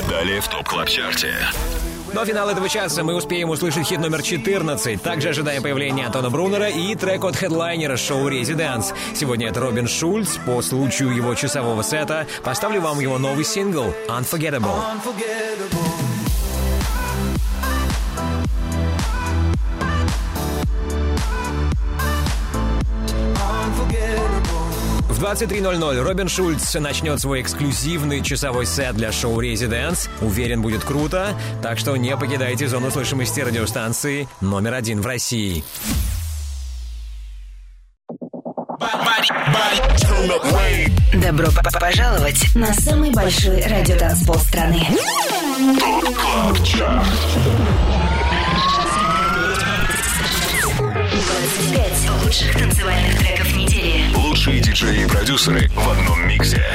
Далее 0.07 0.39
в 0.39 0.47
ТОП 0.47 0.65
КЛАБ 0.65 0.87
ЧАРТе. 0.87 1.35
До 2.13 2.23
финала 2.25 2.51
этого 2.51 2.69
часа 2.69 3.03
мы 3.03 3.15
успеем 3.15 3.49
услышать 3.49 3.85
хит 3.87 3.99
номер 3.99 4.21
14. 4.21 5.01
Также 5.01 5.29
ожидаем 5.29 5.61
появления 5.61 6.05
Антона 6.05 6.29
Брунера 6.29 6.69
и 6.69 6.95
трек 6.95 7.25
от 7.25 7.35
хедлайнера 7.35 7.97
шоу 7.97 8.29
«Резиденс». 8.29 8.93
Сегодня 9.13 9.49
это 9.49 9.59
Робин 9.59 9.89
Шульц. 9.89 10.37
По 10.45 10.61
случаю 10.61 11.13
его 11.13 11.35
часового 11.35 11.81
сета 11.81 12.27
поставлю 12.45 12.79
вам 12.79 13.01
его 13.01 13.17
новый 13.17 13.43
сингл 13.43 13.93
«Unforgettable». 14.07 14.79
В 15.03 15.92
23.00 25.33 25.99
Робин 26.03 26.29
Шульц 26.29 26.75
начнет 26.75 27.19
свой 27.19 27.41
эксклюзивный 27.41 28.21
часовой 28.21 28.67
сет 28.67 28.95
для 28.95 29.11
шоу 29.11 29.39
«Резиденс». 29.39 30.07
Уверен, 30.21 30.61
будет 30.61 30.83
круто, 30.83 31.35
так 31.63 31.79
что 31.79 31.97
не 31.97 32.15
покидайте 32.15 32.67
зону 32.67 32.91
слышимости 32.91 33.39
радиостанции 33.39 34.27
номер 34.41 34.75
один 34.75 35.01
в 35.01 35.07
России. 35.07 35.63
Добро 41.15 41.47
пожаловать 41.79 42.53
на 42.53 42.71
самый 42.71 43.11
большой 43.11 43.63
радиотанцпол 43.63 44.35
страны. 44.35 44.87
Лучших 52.33 52.57
танцевальных 52.57 53.19
треков 53.19 53.55
недели. 53.55 54.15
Лучшие 54.15 54.59
диджеи 54.59 55.03
и 55.03 55.07
продюсеры 55.07 55.69
в 55.69 55.87
одном 55.87 56.27
миксе. 56.27 56.65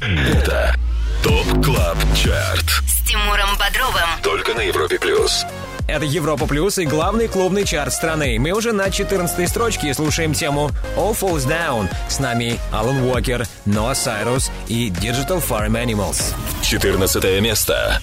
Это 0.00 0.74
ТОП 1.22 1.64
КЛАБ 1.64 1.98
ЧАРТ. 2.16 2.64
С 2.84 3.08
Тимуром 3.08 3.56
Бодровым. 3.56 4.08
Только 4.24 4.54
на 4.54 4.62
Европе 4.62 4.98
Плюс. 4.98 5.46
Это 5.86 6.04
Европа 6.04 6.48
Плюс 6.48 6.78
и 6.78 6.84
главный 6.84 7.28
клубный 7.28 7.64
чарт 7.64 7.92
страны. 7.92 8.40
Мы 8.40 8.50
уже 8.50 8.72
на 8.72 8.90
14 8.90 9.48
строчке 9.48 9.90
и 9.90 9.94
слушаем 9.94 10.32
тему 10.32 10.72
All 10.96 11.16
Falls 11.16 11.46
Down. 11.46 11.88
С 12.08 12.18
нами 12.18 12.58
Алан 12.72 13.04
Уокер, 13.04 13.46
Ноа 13.66 13.94
Сайрус 13.94 14.50
и 14.66 14.90
Digital 14.90 15.40
Farm 15.40 15.80
Animals. 15.80 16.34
14 16.64 17.40
место. 17.40 18.00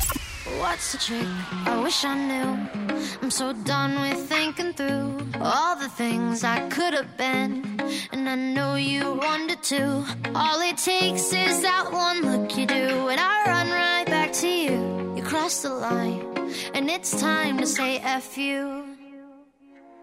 What's 0.61 0.93
the 0.93 0.97
trick? 0.97 1.27
I 1.67 1.83
wish 1.83 2.05
I 2.05 2.15
knew. 2.15 2.90
I'm 3.21 3.31
so 3.31 3.53
done 3.53 4.01
with 4.01 4.27
thinking 4.27 4.73
through 4.73 5.17
all 5.39 5.75
the 5.75 5.89
things 5.89 6.43
I 6.43 6.67
could 6.69 6.93
have 6.93 7.17
been. 7.17 7.79
And 8.11 8.27
I 8.27 8.35
know 8.35 8.75
you 8.75 9.13
wanted 9.13 9.61
to. 9.63 10.05
All 10.35 10.61
it 10.61 10.77
takes 10.77 11.33
is 11.33 11.61
that 11.61 11.91
one 11.91 12.21
look 12.21 12.57
you 12.57 12.65
do, 12.65 13.09
and 13.09 13.19
I 13.19 13.43
run 13.45 13.69
right 13.69 14.05
back 14.05 14.33
to 14.33 14.47
you. 14.47 15.13
You 15.15 15.23
cross 15.23 15.61
the 15.61 15.73
line, 15.73 16.25
and 16.73 16.89
it's 16.89 17.19
time 17.19 17.57
to 17.59 17.67
say 17.67 17.99
F 17.99 18.37
you. 18.37 18.97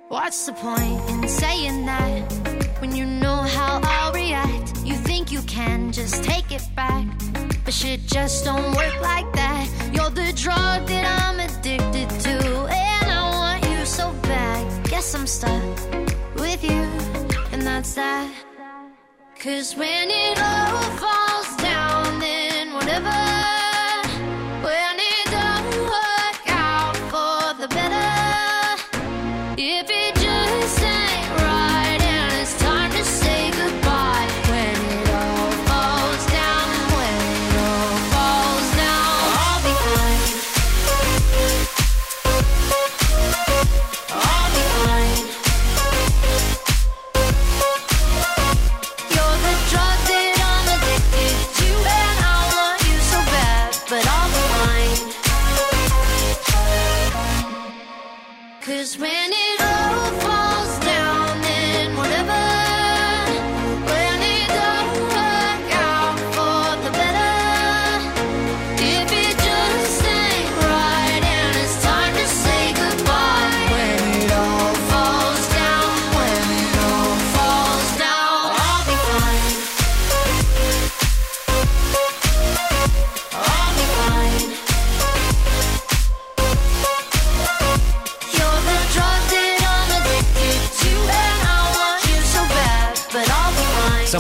What's 0.09 0.47
the 0.47 0.53
point 0.53 1.01
in 1.11 1.29
saying 1.29 1.85
that 1.85 2.33
when 2.81 2.97
you 2.97 3.05
know 3.05 3.37
how 3.37 3.81
I'll 3.83 4.13
react? 4.13 4.79
You 4.85 4.95
think 4.95 5.31
you 5.31 5.43
can 5.43 5.93
just 5.93 6.25
take 6.25 6.51
it 6.51 6.67
back, 6.75 7.07
but 7.65 7.75
shit 7.75 8.01
just 8.07 8.45
don't 8.47 8.75
work 8.75 9.01
like 9.03 9.31
that. 9.35 9.69
You're 9.93 10.09
the 10.09 10.33
drug 10.33 10.87
that 10.87 11.05
I'm 11.21 11.41
addicted 11.41 12.09
to, 12.21 12.68
Guess 14.99 15.15
I'm 15.15 15.29
stuck 15.29 15.63
with 16.35 16.65
you, 16.65 16.83
and 17.53 17.63
that's 17.63 17.95
that. 17.95 18.35
Cause 19.39 19.77
when 19.77 20.11
it 20.11 20.43
all 20.43 20.83
falls 20.99 21.57
down, 21.63 22.19
then 22.19 22.75
whatever. 22.75 23.68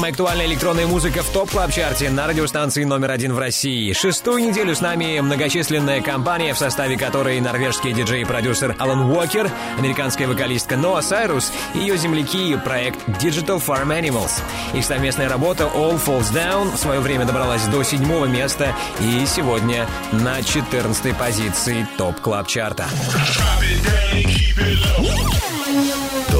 Самая 0.08 0.14
актуальная 0.14 0.46
электронная 0.46 0.86
музыка 0.86 1.22
в 1.22 1.28
топ 1.34 1.50
клаб 1.50 1.70
чарте 1.70 2.08
на 2.08 2.26
радиостанции 2.26 2.82
номер 2.84 3.10
один 3.10 3.34
в 3.34 3.38
России. 3.38 3.92
Шестую 3.92 4.42
неделю 4.42 4.74
с 4.74 4.80
нами 4.80 5.20
многочисленная 5.20 6.00
компания, 6.00 6.54
в 6.54 6.58
составе 6.58 6.96
которой 6.96 7.38
норвежский 7.42 7.92
диджей 7.92 8.22
и 8.22 8.24
продюсер 8.24 8.74
Алан 8.78 9.10
Уокер, 9.10 9.50
американская 9.76 10.26
вокалистка 10.26 10.78
Ноа 10.78 11.02
Сайрус 11.02 11.52
и 11.74 11.80
ее 11.80 11.98
земляки 11.98 12.56
проект 12.56 13.06
Digital 13.20 13.62
Farm 13.62 13.88
Animals. 13.88 14.40
Их 14.72 14.82
совместная 14.86 15.28
работа 15.28 15.64
All 15.74 16.02
Falls 16.02 16.32
Down 16.32 16.74
в 16.74 16.78
свое 16.78 17.00
время 17.00 17.26
добралась 17.26 17.66
до 17.66 17.82
седьмого 17.82 18.24
места 18.24 18.74
и 19.00 19.26
сегодня 19.26 19.86
на 20.12 20.42
14 20.42 21.14
позиции 21.18 21.86
топ 21.98 22.18
клаб 22.20 22.46
чарта. 22.46 22.86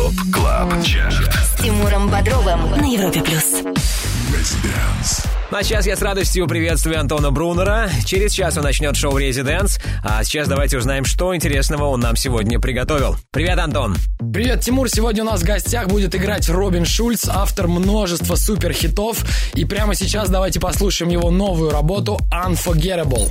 ТОП 0.08 0.14
КЛАБ 0.32 0.82
ЧАРТ. 0.82 1.34
С 1.34 1.62
Тимуром 1.62 2.08
Бодровым 2.08 2.70
на 2.70 2.86
Европе 2.86 3.20
плюс. 3.20 3.62
Ну, 5.50 5.56
а 5.58 5.62
сейчас 5.62 5.86
я 5.86 5.96
с 5.96 6.00
радостью 6.00 6.46
приветствую 6.46 6.98
Антона 6.98 7.30
Брунера. 7.30 7.90
Через 8.06 8.32
час 8.32 8.56
он 8.56 8.62
начнет 8.62 8.96
шоу 8.96 9.18
«Резиденс». 9.18 9.78
А 10.02 10.24
сейчас 10.24 10.48
давайте 10.48 10.78
узнаем, 10.78 11.04
что 11.04 11.36
интересного 11.36 11.88
он 11.88 12.00
нам 12.00 12.16
сегодня 12.16 12.58
приготовил. 12.58 13.16
Привет, 13.32 13.58
Антон! 13.58 13.96
Привет, 14.32 14.60
Тимур! 14.60 14.88
Сегодня 14.88 15.24
у 15.24 15.26
нас 15.26 15.42
в 15.42 15.44
гостях 15.44 15.88
будет 15.88 16.14
играть 16.14 16.48
Робин 16.48 16.86
Шульц, 16.86 17.28
автор 17.28 17.68
множества 17.68 18.36
суперхитов. 18.36 19.22
И 19.52 19.66
прямо 19.66 19.94
сейчас 19.94 20.30
давайте 20.30 20.58
послушаем 20.58 21.10
его 21.10 21.30
новую 21.30 21.70
работу 21.70 22.18
«Unforgettable». 22.32 23.30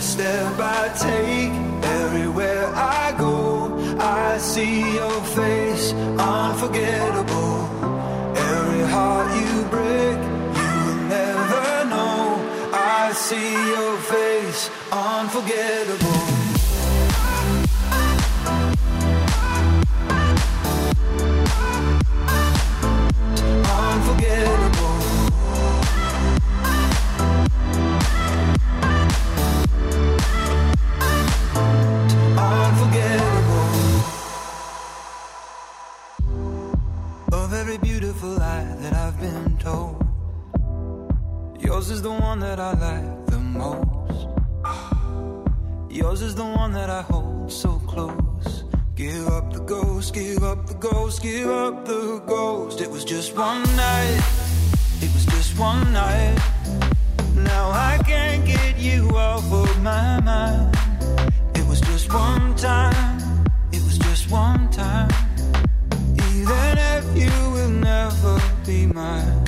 Every 0.00 0.12
step 0.12 0.58
I 0.58 0.88
take, 0.98 1.52
everywhere 1.84 2.66
I 2.74 3.14
go, 3.18 3.76
I 3.98 4.38
see 4.38 4.80
your 4.94 5.20
face, 5.36 5.92
unforgettable. 5.92 7.68
Every 8.34 8.84
heart 8.88 9.28
you 9.42 9.62
break, 9.68 10.16
you 10.56 10.72
will 10.86 11.02
never 11.04 11.84
know. 11.90 12.40
I 12.72 13.12
see 13.12 13.52
your 13.52 13.98
face, 13.98 14.70
unforgettable. 14.90 16.29
Beautiful 38.20 38.38
lie 38.38 38.76
that 38.80 38.92
I've 38.92 39.18
been 39.18 39.56
told. 39.56 40.04
Yours 41.58 41.90
is 41.90 42.02
the 42.02 42.10
one 42.10 42.40
that 42.40 42.60
I 42.60 42.72
like 42.72 43.26
the 43.26 43.38
most. 43.38 44.28
Yours 45.90 46.20
is 46.20 46.34
the 46.34 46.44
one 46.44 46.72
that 46.72 46.90
I 46.90 47.02
hold 47.02 47.50
so 47.50 47.78
close. 47.86 48.64
Give 48.94 49.26
up 49.28 49.52
the 49.52 49.60
ghost, 49.60 50.12
give 50.12 50.42
up 50.42 50.66
the 50.66 50.74
ghost, 50.74 51.22
give 51.22 51.48
up 51.48 51.86
the 51.86 52.22
ghost. 52.26 52.80
It 52.80 52.90
was 52.90 53.04
just 53.04 53.34
one 53.36 53.62
night, 53.76 54.22
it 55.00 55.12
was 55.14 55.24
just 55.26 55.58
one 55.58 55.92
night. 55.92 56.38
Now 57.34 57.70
I 57.70 57.98
can't 58.06 58.44
get 58.44 58.78
you 58.78 59.16
off 59.16 59.50
of 59.52 59.82
my 59.82 60.20
mind. 60.20 60.76
It 61.54 61.66
was 61.66 61.80
just 61.80 62.12
one 62.12 62.54
time, 62.56 63.44
it 63.72 63.82
was 63.82 63.96
just 63.98 64.30
one 64.30 64.68
time. 64.70 65.29
Even 66.50 66.78
if 66.78 67.04
you 67.16 67.50
will 67.54 67.68
never 67.68 68.42
be 68.66 68.84
mine. 68.86 69.44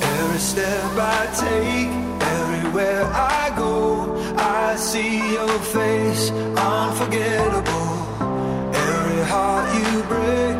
Every 0.00 0.38
step 0.38 0.92
I 0.96 1.20
take, 1.44 1.92
everywhere 2.38 3.04
I 3.04 3.52
go, 3.56 4.16
I 4.38 4.76
see 4.76 5.18
your 5.34 5.58
face, 5.76 6.30
unforgettable. 6.30 7.92
Every 8.86 9.22
heart 9.32 9.66
you 9.78 10.02
break, 10.12 10.57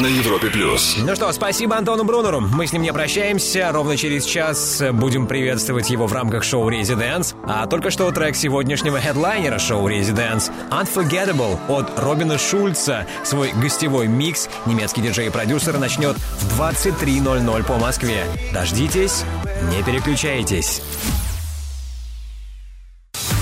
На 0.00 0.06
Европе 0.06 0.48
плюс. 0.48 0.96
Ну 0.96 1.14
что, 1.14 1.30
спасибо 1.30 1.76
Антону 1.76 2.04
Брунеру. 2.04 2.40
Мы 2.40 2.66
с 2.66 2.72
ним 2.72 2.80
не 2.80 2.90
прощаемся. 2.90 3.70
Ровно 3.70 3.98
через 3.98 4.24
час 4.24 4.82
будем 4.92 5.26
приветствовать 5.26 5.90
его 5.90 6.06
в 6.06 6.12
рамках 6.14 6.42
шоу 6.42 6.70
«Резиденс». 6.70 7.34
А 7.44 7.66
только 7.66 7.90
что 7.90 8.10
трек 8.10 8.34
сегодняшнего 8.34 8.98
хедлайнера 8.98 9.58
шоу 9.58 9.86
«Резиденс» 9.88 10.50
«Unforgettable» 10.70 11.58
от 11.68 11.98
Робина 11.98 12.38
Шульца. 12.38 13.06
Свой 13.24 13.52
гостевой 13.52 14.06
микс 14.06 14.48
немецкий 14.64 15.02
диджей 15.02 15.26
и 15.26 15.30
продюсер 15.30 15.76
начнет 15.76 16.16
в 16.16 16.58
23.00 16.58 17.64
по 17.64 17.76
Москве. 17.76 18.24
Дождитесь, 18.54 19.24
не 19.70 19.82
переключайтесь. 19.82 20.80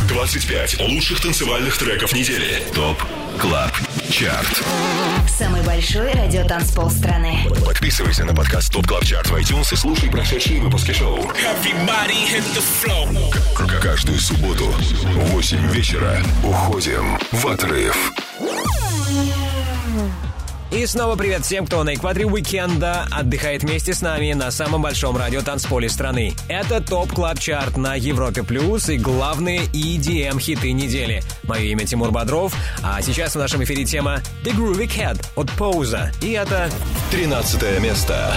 25 0.09 0.80
лучших 0.88 1.20
танцевальных 1.20 1.78
треков 1.78 2.12
недели. 2.14 2.61
Top 2.74 2.97
Club 3.39 3.70
Chart. 4.11 4.62
Самый 5.28 5.62
большой 5.62 6.12
радиотанцпол 6.12 6.90
страны. 6.90 7.46
Подписывайся 7.64 8.24
на 8.24 8.34
подкаст 8.34 8.72
Top 8.72 8.86
Club 8.86 9.05
Chart 9.05 9.26
в 9.28 9.34
iTunes 9.34 9.72
и 9.72 9.76
слушай 9.76 10.11
прошедшие 10.11 10.61
выпуски 10.61 10.92
шоу. 10.92 11.30
Каждую 13.82 14.18
субботу 14.18 14.66
в 14.66 15.30
8 15.32 15.70
вечера 15.72 16.22
уходим 16.42 17.18
в 17.32 17.46
отрыв. 17.46 18.12
И 20.71 20.85
снова 20.85 21.16
привет 21.16 21.47
всем, 21.47 21.66
кто 21.66 21.83
на 21.83 21.95
экваторе 21.95 22.27
уикенда 22.27 23.07
отдыхает 23.11 23.62
вместе 23.62 23.95
с 23.95 24.03
нами 24.03 24.35
на 24.35 24.51
самом 24.51 24.83
большом 24.83 25.16
радио 25.16 25.41
танцполе 25.41 25.89
страны. 25.89 26.35
Это 26.47 26.83
Top 26.82 27.11
Club 27.11 27.39
Chart 27.39 27.78
на 27.79 27.95
Европе 27.95 28.43
Плюс 28.43 28.91
и 28.91 28.99
главные 28.99 29.61
EDM 29.73 30.39
хиты 30.39 30.73
недели. 30.73 31.23
Мое 31.45 31.62
имя 31.62 31.87
Тимур 31.87 32.11
Бодров, 32.11 32.55
а 32.83 33.01
сейчас 33.01 33.35
в 33.35 33.39
нашем 33.39 33.64
эфире 33.64 33.87
тема 33.87 34.21
The 34.45 34.55
Groovy 34.55 34.87
Cat 34.87 35.25
от 35.37 35.51
Поуза. 35.53 36.12
И 36.21 36.33
это 36.33 36.71
13 37.12 37.81
место. 37.81 38.37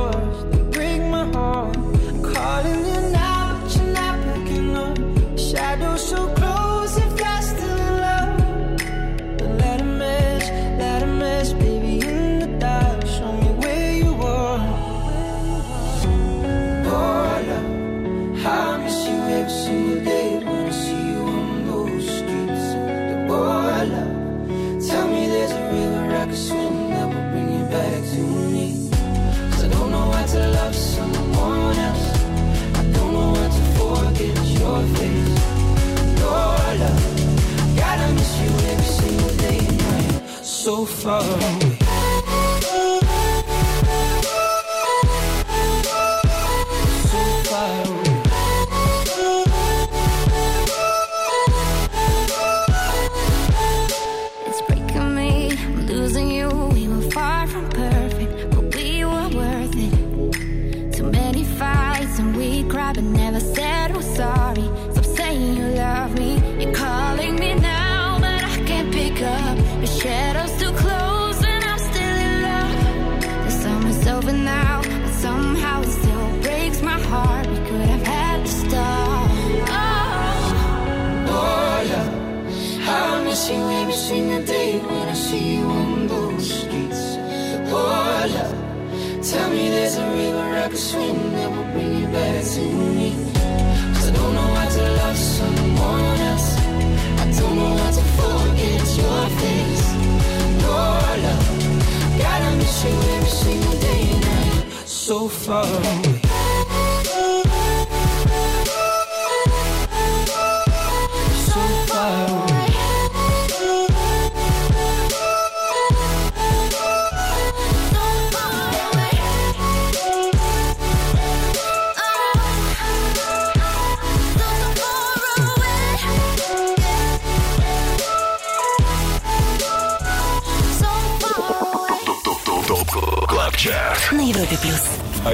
sun 105.51 106.00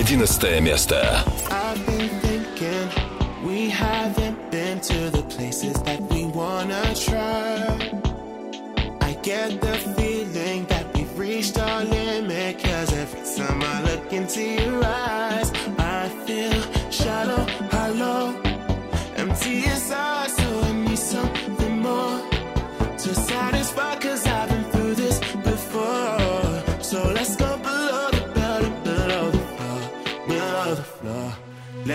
11 0.09 0.61
место. 0.61 1.25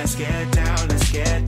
let's 0.03 0.17
get 0.17 0.51
down, 0.51 0.89
let's 0.89 1.13
get 1.13 1.42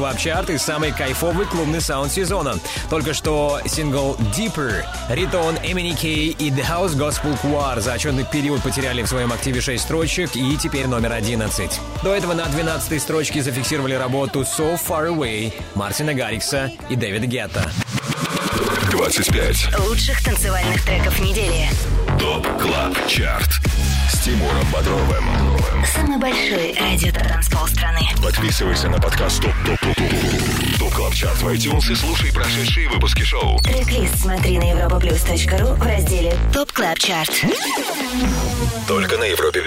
Плюс, 0.00 0.06
Top 0.06 0.08
Club 0.08 0.18
Chart 0.18 0.50
и 0.50 0.56
самый 0.56 0.92
кайфовый 0.92 1.44
клубный 1.46 1.80
саунд 1.80 2.10
сезона. 2.10 2.58
Только 2.88 3.12
что 3.12 3.60
сингл 3.66 4.16
Deeper, 4.34 4.82
Riton, 5.10 5.56
MNEK 5.56 6.28
и 6.30 6.50
The 6.50 6.64
House 6.66 6.96
Gospel 6.96 7.38
Choir 7.42 7.80
за 7.80 7.92
отчетный 7.92 8.24
период 8.24 8.62
потеряли 8.62 9.02
в 9.02 9.06
своем 9.06 9.30
активе 9.30 9.60
6 9.60 9.82
строчек 9.82 10.34
и 10.36 10.56
теперь 10.56 10.86
номер 10.86 11.12
11. 11.12 11.80
До 12.02 12.14
этого 12.14 12.32
на 12.32 12.46
12 12.46 13.00
строчке 13.00 13.42
зафиксировали 13.42 13.92
работу 13.94 14.40
So 14.40 14.80
Far 14.80 15.08
Away 15.14 15.52
Мартина 15.74 16.14
Гаррикса 16.14 16.70
и 16.88 16.96
Дэвида 16.96 17.26
Гетта. 17.26 17.70
25. 18.90 19.78
Лучших 19.86 20.24
танцевальных 20.24 20.82
треков 20.82 21.20
недели. 21.20 21.68
Top 22.18 22.46
Club 22.58 23.06
Chart. 23.06 23.50
С 24.10 24.18
Тимуром 24.20 24.66
Бодровым. 24.72 25.24
Самый 25.94 26.18
большой 26.18 26.74
радиотанцпол 26.78 27.66
страны. 27.68 27.79
Подписывайся 28.18 28.88
на 28.88 29.00
подкаст 29.00 29.42
Top 29.42 29.52
Top 29.64 29.80
Top 29.80 29.96
Top 29.96 30.78
Top 30.78 30.92
Club 30.94 31.14
Chart 31.14 31.42
в 31.42 31.48
iTunes 31.48 31.90
и 31.90 31.94
слушай 31.94 32.32
прошедшие 32.32 32.88
выпуски 32.88 33.22
шоу. 33.22 33.58
Трек-лист 33.60 34.20
смотри 34.20 34.58
на 34.58 34.64
europaplus.ru 34.64 35.74
в 35.74 35.82
разделе 35.82 36.36
Top 36.52 36.72
Club 36.72 36.98
Chart. 36.98 37.30
Только 38.86 39.16
на 39.16 39.24
Европе 39.24 39.62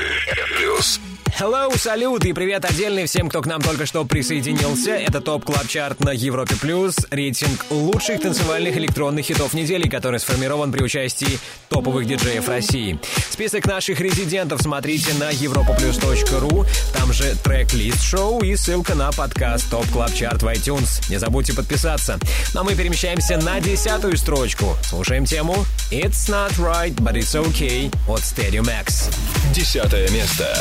плюс. 0.58 1.00
Hello, 1.40 1.76
салют 1.76 2.26
и 2.26 2.34
привет 2.34 2.64
отдельный 2.64 3.08
всем, 3.08 3.28
кто 3.28 3.42
к 3.42 3.48
нам 3.48 3.60
только 3.60 3.88
что 3.88 4.06
присоединился. 4.06 4.92
Это 4.92 5.20
Top 5.20 5.46
Club 5.46 5.68
Chart 5.68 6.00
на 6.00 6.12
Европе 6.12 6.56
Плюс, 6.62 6.96
рейтинг 7.10 7.66
лучших 7.72 8.22
танцевальных 8.22 8.78
электронных 8.78 9.26
хитов 9.26 9.56
недели, 9.56 9.90
который 9.90 10.20
сформирован 10.20 10.72
при 10.72 10.84
участии 10.84 11.40
топовых 11.70 12.06
диджеев 12.06 12.48
России. 12.48 13.00
Список 13.34 13.66
наших 13.66 14.00
резидентов 14.00 14.62
смотрите 14.62 15.12
на 15.16 15.32
europaplus.ru, 15.32 16.68
там 16.94 17.12
же 17.12 17.36
трек-лист 17.44 18.04
шоу 18.04 18.44
и 18.44 18.56
ссылка 18.56 18.94
на 18.94 19.12
подкаст 19.12 19.72
Top 19.72 19.88
Club 19.88 20.14
Chart 20.14 20.44
в 20.44 20.48
iTunes. 20.48 21.04
Не 21.10 21.18
забудьте 21.18 21.52
подписаться. 21.56 22.20
Ну 22.54 22.62
а 22.62 22.64
мы 22.64 22.76
перемещаемся 22.76 23.38
на 23.38 23.60
десятую 23.60 24.18
строчку. 24.18 24.78
Слушаем 24.84 25.26
тему 25.26 25.66
It's 25.90 26.30
Not 26.30 26.60
Right, 26.60 26.94
But 26.98 27.16
It's 27.16 27.34
Okay 27.34 27.92
от 28.08 28.20
Stadiumx. 28.20 29.10
Десятое 29.52 30.08
место. 30.12 30.56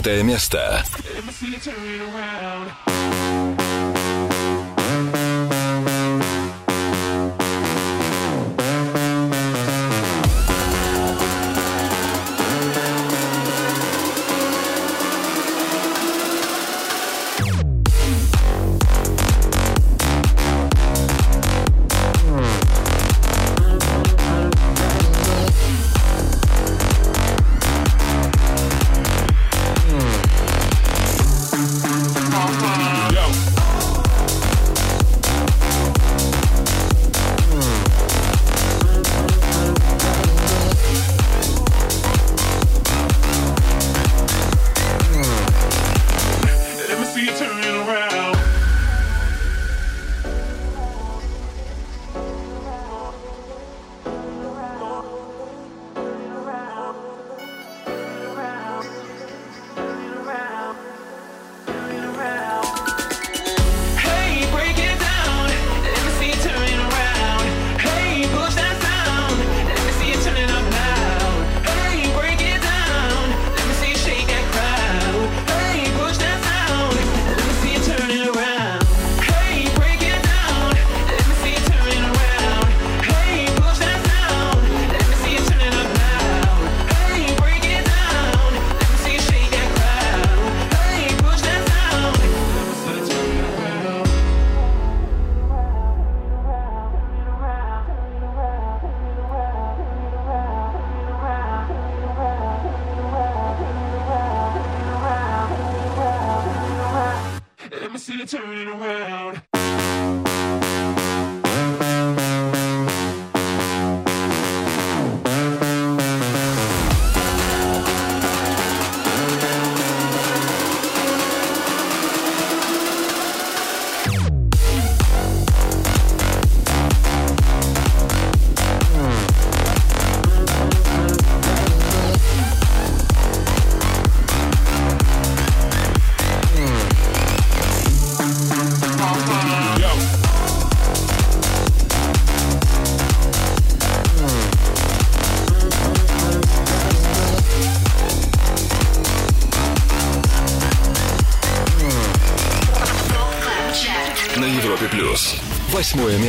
Пятое 0.00 0.22
место. 0.22 0.82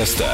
Место. 0.01 0.30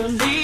from 0.00 0.39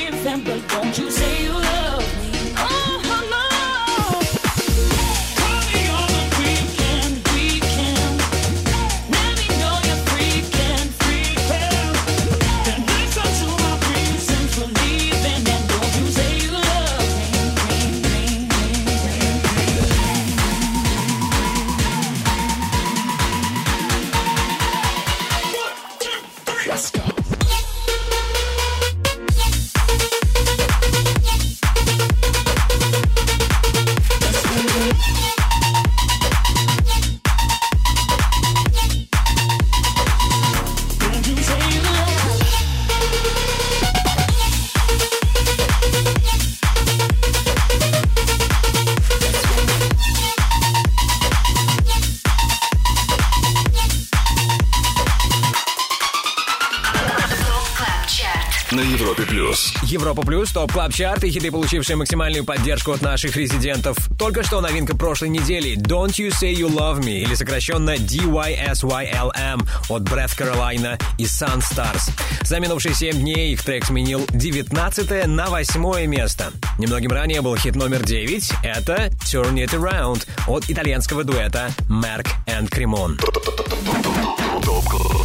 Плюс, 60.46 60.52
Top 60.52 60.72
Club 60.72 60.92
Chart 60.92 61.24
и 61.24 61.30
хиты, 61.30 61.50
получившие 61.50 61.96
максимальную 61.96 62.44
поддержку 62.44 62.92
от 62.92 63.02
наших 63.02 63.36
резидентов. 63.36 63.96
Только 64.18 64.44
что 64.44 64.60
новинка 64.60 64.96
прошлой 64.96 65.28
недели 65.28 65.76
Don't 65.76 66.12
You 66.18 66.28
Say 66.28 66.54
You 66.54 66.68
Love 66.68 67.00
Me 67.00 67.20
или 67.20 67.34
сокращенно 67.34 67.96
DYSYLM 67.96 69.66
от 69.88 70.02
Breathe 70.02 70.38
Carolina 70.38 71.00
и 71.18 71.24
Sunstars. 71.24 72.10
За 72.42 72.60
минувшие 72.60 72.94
7 72.94 73.18
дней 73.18 73.54
их 73.54 73.64
трек 73.64 73.86
сменил 73.86 74.26
19 74.30 75.26
на 75.26 75.46
8 75.46 76.06
место. 76.06 76.52
Немногим 76.78 77.10
ранее 77.10 77.40
был 77.40 77.56
хит 77.56 77.74
номер 77.74 78.04
9. 78.04 78.52
Это 78.62 79.10
Turn 79.24 79.54
It 79.54 79.70
Around 79.70 80.26
от 80.46 80.70
итальянского 80.70 81.24
дуэта 81.24 81.70
Merk 81.88 82.28
and 82.46 82.68
Kremont. 82.68 83.18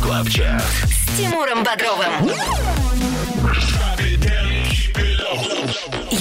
Club. 0.02 0.28
С 0.28 1.18
Тимуром 1.18 1.64
Бодровым. 1.64 2.81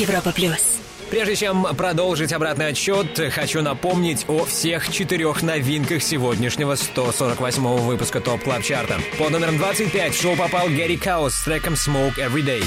Европа 0.01 0.33
плюс. 0.33 0.81
Прежде 1.11 1.37
чем 1.37 1.65
продолжить 1.77 2.33
обратный 2.33 2.69
отсчет, 2.69 3.21
хочу 3.33 3.61
напомнить 3.61 4.25
о 4.29 4.47
всех 4.47 4.91
четырех 4.91 5.43
новинках 5.43 6.03
сегодняшнего 6.03 6.75
148-го 6.75 7.77
выпуска 7.79 8.21
TOP 8.21 8.43
Club 8.43 8.63
Chart 8.63 8.89
а. 8.89 8.99
Под 9.19 9.31
номером 9.31 9.59
25 9.59 10.15
в 10.15 10.23
шоу 10.23 10.37
попал 10.37 10.69
Gary 10.69 10.97
Caos 10.97 11.35
с 11.35 11.45
треком 11.45 11.75
Smoke 11.75 12.15
Every 12.17 12.43
Day. 12.43 12.65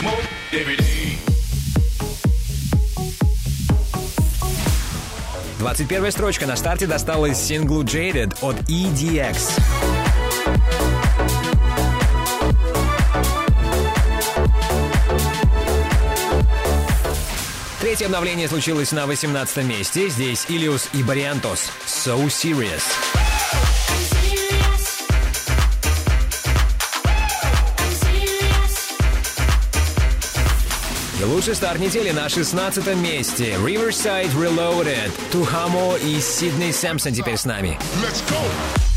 Smoke 0.00 0.24
every 0.52 0.78
day. 0.78 1.18
21 5.58 6.12
строчка 6.12 6.46
на 6.46 6.56
старте 6.56 6.86
досталась 6.86 7.38
синглу 7.38 7.82
Jaded 7.82 8.36
от 8.40 8.56
EDX. 8.70 9.93
Третье 17.94 18.06
обновление 18.06 18.48
случилось 18.48 18.90
на 18.90 19.06
18 19.06 19.58
месте. 19.58 20.08
Здесь 20.08 20.46
Илиус 20.48 20.88
и 20.94 21.04
Бариантос. 21.04 21.70
So 21.86 22.26
Serious. 22.26 22.82
И 31.20 31.24
лучший 31.24 31.54
старт 31.54 31.78
недели 31.78 32.10
на 32.10 32.28
16 32.28 32.96
месте. 32.96 33.52
Riverside 33.60 34.34
Reloaded. 34.34 35.12
Тухамо 35.30 35.94
и 35.94 36.20
Сидней 36.20 36.72
Сэмпсон 36.72 37.12
теперь 37.12 37.36
с 37.36 37.44
нами. 37.44 37.78
Let's 38.02 38.28
go. 38.28 38.93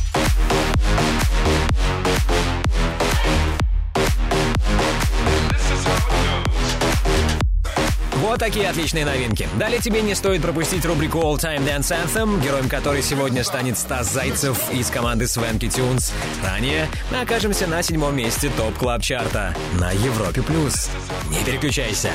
Вот 8.38 8.46
такие 8.46 8.70
отличные 8.70 9.04
новинки. 9.04 9.50
Далее 9.58 9.82
тебе 9.82 10.04
не 10.04 10.14
стоит 10.14 10.44
пропустить 10.44 10.86
рубрику 10.86 11.18
All 11.18 11.38
Time 11.38 11.68
Dance 11.68 11.92
Anthem, 11.92 12.40
героем 12.40 12.70
которой 12.70 13.02
сегодня 13.02 13.44
станет 13.44 13.80
Стас 13.80 14.14
Зайцев 14.14 14.72
из 14.72 14.92
команды 14.92 15.26
Swanky 15.26 15.62
Tunes. 15.62 16.14
Ранее 16.46 16.88
мы 17.10 17.22
окажемся 17.22 17.66
на 17.66 17.82
седьмом 17.82 18.16
месте 18.16 18.52
TOP 18.56 18.76
Club 18.76 19.02
Chart 19.02 19.47
а 19.47 19.56
на 19.80 19.90
Европе 19.90 20.44
плюс. 20.44 20.92
Не 21.32 21.44
переключайся. 21.46 22.12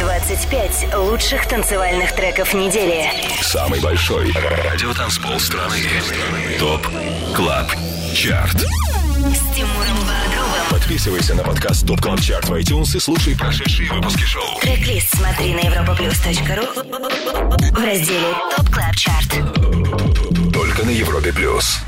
25 0.00 0.94
лучших 0.96 1.46
танцевальных 1.46 2.16
треков 2.16 2.52
недели. 2.52 3.04
Самый 3.42 3.78
большой 3.78 4.32
радиотанцпол 4.32 5.38
страны. 5.38 5.78
ТОП 6.58 6.84
CLUB 7.36 7.70
CHART. 8.12 8.66
С 9.22 9.54
Тимуром 9.54 9.98
Бодровым. 9.98 10.66
Подписывайся 10.68 11.36
на 11.36 11.44
подкаст 11.44 11.86
TOP 11.86 12.00
CLUB 12.00 12.20
CHART 12.20 12.48
в 12.48 12.52
iTunes 12.54 12.96
и 12.96 12.98
слушай 12.98 13.36
прошедшие 13.36 13.88
выпуски 13.92 14.24
шоу. 14.24 14.58
Трек-лист 14.60 15.14
смотри 15.14 15.54
на 15.54 15.60
europaplus.ru 15.60 16.66
в 17.70 17.84
разделе 17.84 18.34
TOP 18.56 18.68
Club 18.68 18.96
Chart. 18.96 19.28
Только 20.52 20.84
на 20.84 20.90
Европе 20.90 21.32
Плюс. 21.32 21.78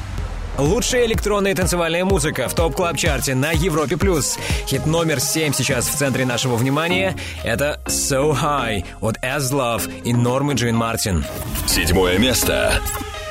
Лучшая 0.58 1.06
электронная 1.06 1.56
танцевальная 1.56 2.04
музыка 2.04 2.48
в 2.48 2.54
Top 2.54 2.76
Club 2.76 2.96
Chart 2.96 3.28
е 3.28 3.34
на 3.34 3.50
Европе 3.50 3.96
плюс. 3.96 4.38
Хит 4.68 4.86
номер 4.86 5.18
7 5.18 5.52
сейчас 5.52 5.88
в 5.88 5.96
центре 5.96 6.24
нашего 6.24 6.54
внимания. 6.54 7.16
Это 7.42 7.80
So 7.86 8.32
High 8.32 8.84
от 9.00 9.16
Aslove 9.16 10.02
и 10.02 10.14
Нормы 10.14 10.54
Джин 10.54 10.76
Мартин. 10.76 11.24
Седьмое 11.66 12.18
место. 12.18 12.80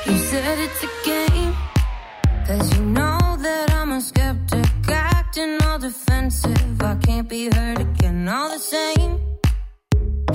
You 0.04 0.18
said 0.18 0.58
it's 0.58 0.84
a 0.84 0.88
game, 1.06 1.54
cause 2.46 2.76
you 2.76 2.84
know 2.84 3.23
that 3.44 3.70
I'm 3.72 3.92
a 3.92 4.00
skeptic, 4.00 4.66
acting 4.88 5.62
all 5.64 5.78
defensive. 5.78 6.82
I 6.82 6.94
can't 6.96 7.28
be 7.28 7.50
hurt 7.54 7.78
again, 7.78 8.28
all 8.28 8.48
the 8.50 8.58
same. 8.58 9.12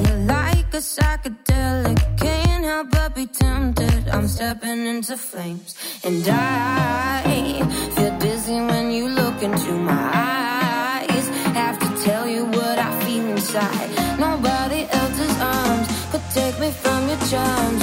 You're 0.01 0.23
like 0.37 0.69
a 0.79 0.81
psychedelic, 0.93 1.99
can't 2.17 2.63
help 2.63 2.91
but 2.91 3.15
be 3.15 3.25
tempted. 3.25 4.07
I'm 4.09 4.27
stepping 4.27 4.85
into 4.85 5.17
flames, 5.17 5.75
and 6.03 6.23
I 6.27 7.63
feel 7.95 8.15
dizzy 8.19 8.59
when 8.71 8.91
you 8.91 9.09
look 9.09 9.41
into 9.41 9.71
my 9.73 10.05
eyes. 10.13 11.25
Have 11.61 11.79
to 11.79 11.89
tell 12.05 12.27
you 12.27 12.45
what 12.45 12.77
I 12.87 12.91
feel 13.03 13.25
inside. 13.35 13.89
Nobody 14.19 14.81
else's 14.99 15.35
arms 15.41 15.87
could 16.11 16.25
take 16.37 16.59
me 16.59 16.69
from 16.71 17.09
your 17.09 17.21
charms. 17.31 17.78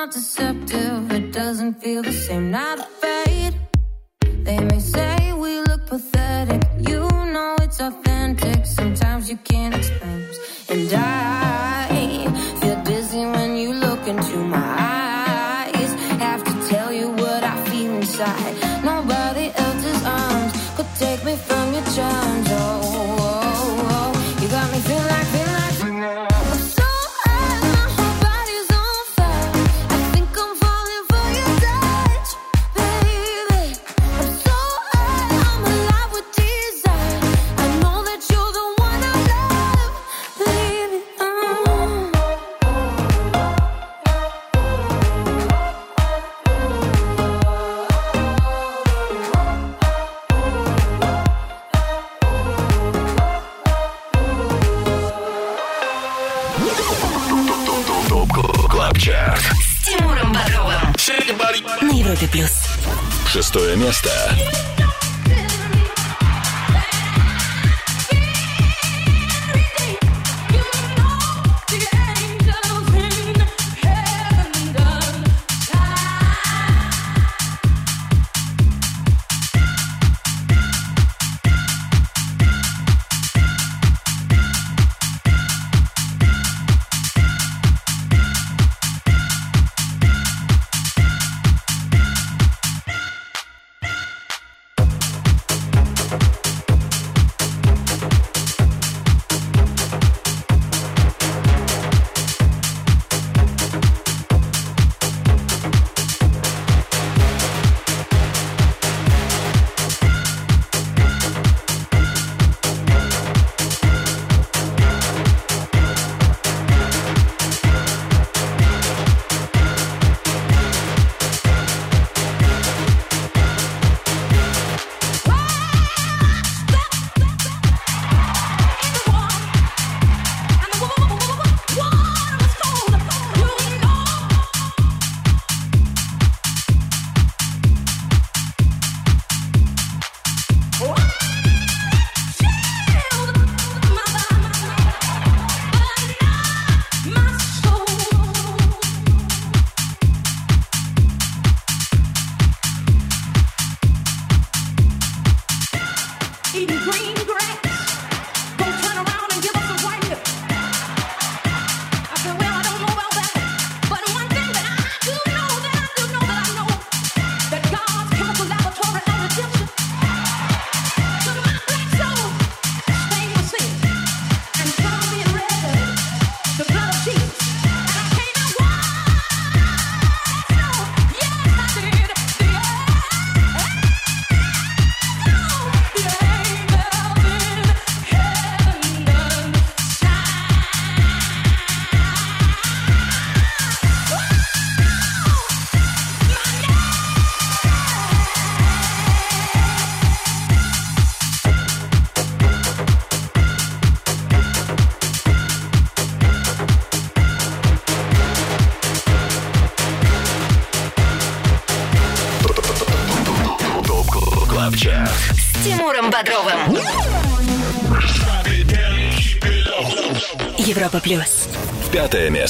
Not 0.00 0.12
deceptive, 0.12 1.12
it 1.12 1.30
doesn't 1.30 1.74
feel 1.74 2.02
the 2.02 2.12
same. 2.12 2.50
Not 2.50 2.78
afraid. 2.78 3.52
They 4.44 4.58
may 4.58 4.78
say 4.78 5.09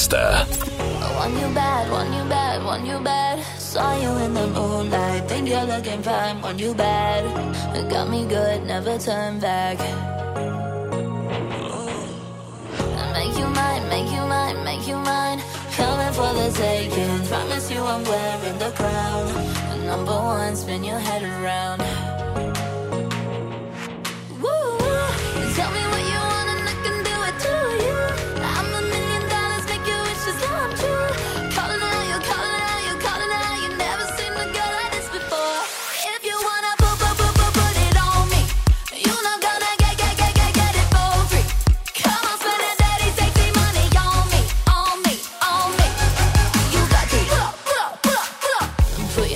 место. 0.00 0.46
Want 1.18 1.38
you 1.38 1.54
bad, 1.54 1.90
want 1.90 2.14
you 2.14 2.24
bad, 2.30 2.64
want 2.64 2.86
you 2.86 2.98
bad. 2.98 3.40
Saw 3.58 3.92
you 3.94 4.08
in 4.24 4.32
the 4.32 4.46
moonlight, 4.46 5.28
think 5.28 5.48
you're 5.48 5.64
looking 5.64 6.02
fine. 6.02 6.40
Want 6.40 6.58
you 6.58 6.72
bad, 6.72 7.24
it 7.76 7.86
got 7.90 8.08
me 8.08 8.24
good, 8.26 8.64
never 8.66 8.96
turn 8.98 9.38
back. 9.38 9.59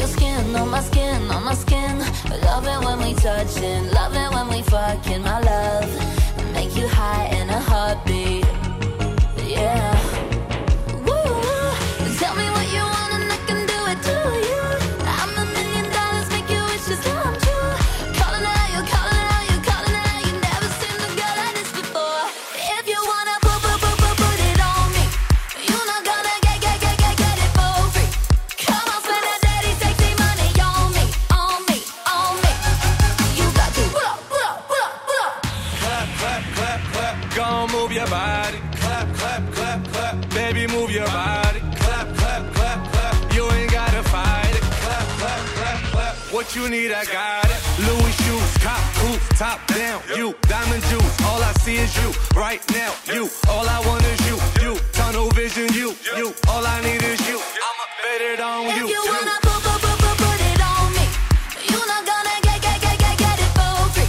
Your 0.05 0.17
skin 0.17 0.55
on 0.55 0.69
my 0.69 0.81
skin, 0.81 1.31
on 1.31 1.43
my 1.43 1.53
skin. 1.53 1.97
Love 2.43 2.67
it 2.67 2.85
when 2.85 2.99
we 2.99 3.13
touching, 3.15 3.89
love 3.91 4.13
it 4.13 4.29
when 4.33 4.47
we 4.49 4.61
fucking, 4.63 5.21
my 5.21 5.39
love. 5.39 6.53
Make 6.53 6.75
you 6.75 6.87
high 6.87 7.25
in 7.27 7.49
a 7.49 7.59
heartbeat. 7.59 8.45
Yeah. 9.47 9.94
What 46.54 46.54
you 46.54 46.68
need, 46.68 46.92
I 46.92 47.04
got 47.06 47.44
it. 47.50 47.58
Louis 47.80 48.12
shoes, 48.22 48.56
cop 48.62 48.78
coupe, 49.02 49.20
top 49.36 49.58
down. 49.66 50.00
You, 50.16 50.32
diamond 50.42 50.82
juice. 50.84 51.20
All 51.26 51.42
I 51.42 51.52
see 51.64 51.74
is 51.76 51.90
you. 51.96 52.12
Right 52.38 52.62
now, 52.70 52.94
you. 53.12 53.28
All 53.48 53.66
I 53.68 53.80
want 53.84 54.04
is 54.04 54.20
you. 54.28 54.38
You, 54.62 54.78
tunnel 54.92 55.28
vision, 55.30 55.66
you. 55.74 55.92
You, 56.16 56.32
all 56.48 56.64
I 56.64 56.80
need 56.82 57.02
is 57.02 57.18
you. 57.28 57.34
I'ma 57.34 57.86
bet 58.02 58.20
it 58.22 58.38
on 58.40 58.62
you. 58.78 58.86
If 58.86 58.90
you 58.94 59.02
wanna 59.10 59.36
put, 59.42 59.58
put, 59.58 59.80
put, 59.82 59.98
put, 59.98 60.16
put 60.22 60.40
it 60.54 60.60
on 60.62 60.92
me, 60.94 61.04
you 61.66 61.80
not 61.90 62.06
gonna 62.06 62.36
get, 62.46 62.62
get, 62.62 62.78
get, 62.80 62.96
get, 63.02 63.18
get 63.18 63.38
it 63.42 63.50
for 63.58 63.90
free. 63.90 64.06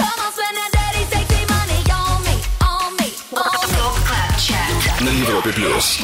Come 0.00 0.18
on, 0.24 0.32
spend 0.32 0.56
that 0.56 0.70
dirty, 0.72 1.04
sexy 1.12 1.44
money 1.44 1.80
on 1.92 2.24
me, 2.24 2.36
on 2.64 2.96
me, 2.96 3.08
on 3.36 3.60
me. 4.96 5.04
На 5.04 5.10
Европе 5.10 5.52
плюс. 5.52 6.00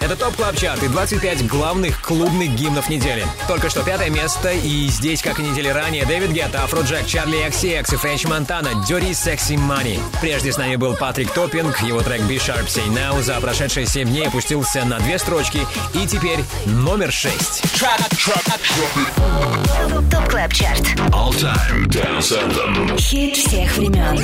Это 0.00 0.16
TOP 0.16 0.34
Club 0.36 0.56
Chart 0.56 0.82
и 0.82 0.88
25 0.88 1.46
главных 1.46 2.00
клубных 2.00 2.50
гимнов 2.54 2.88
недели. 2.88 3.24
Только 3.46 3.68
что 3.68 3.82
пятое 3.82 4.10
место, 4.10 4.50
и 4.50 4.88
здесь, 4.88 5.22
как 5.22 5.38
и 5.38 5.42
недели 5.42 5.68
ранее, 5.68 6.06
Дэвид 6.06 6.30
Гетта, 6.30 6.64
Афроджек, 6.64 7.06
Charli 7.06 7.46
XCX 7.46 7.94
и 7.94 7.96
Френч 7.96 8.24
Монтана, 8.24 8.68
Dirty 8.88 9.10
Sexy 9.10 9.56
Money. 9.56 10.00
Прежде 10.20 10.52
с 10.52 10.56
нами 10.56 10.76
был 10.76 10.96
Патрик 10.96 11.30
Топпинг, 11.32 11.80
его 11.82 12.00
трек 12.00 12.22
Be 12.22 12.36
Sharp 12.36 12.66
Say 12.66 12.88
Nowt 12.88 13.20
за 13.22 13.40
прошедшие 13.40 13.86
7 13.86 14.08
дней 14.08 14.26
опустился 14.26 14.84
на 14.84 14.98
две 15.00 15.18
строчки, 15.18 15.66
и 15.94 16.06
теперь 16.06 16.40
номер 16.64 17.12
6. 17.12 17.62
TOP 20.10 20.28
Club 20.30 20.52
Chart. 20.52 20.82
All 21.10 21.30
Time 21.32 21.86
Dance 21.86 22.32
Anthem. 22.32 22.98
Хит 22.98 23.36
всех 23.36 23.76
времен. 23.76 24.18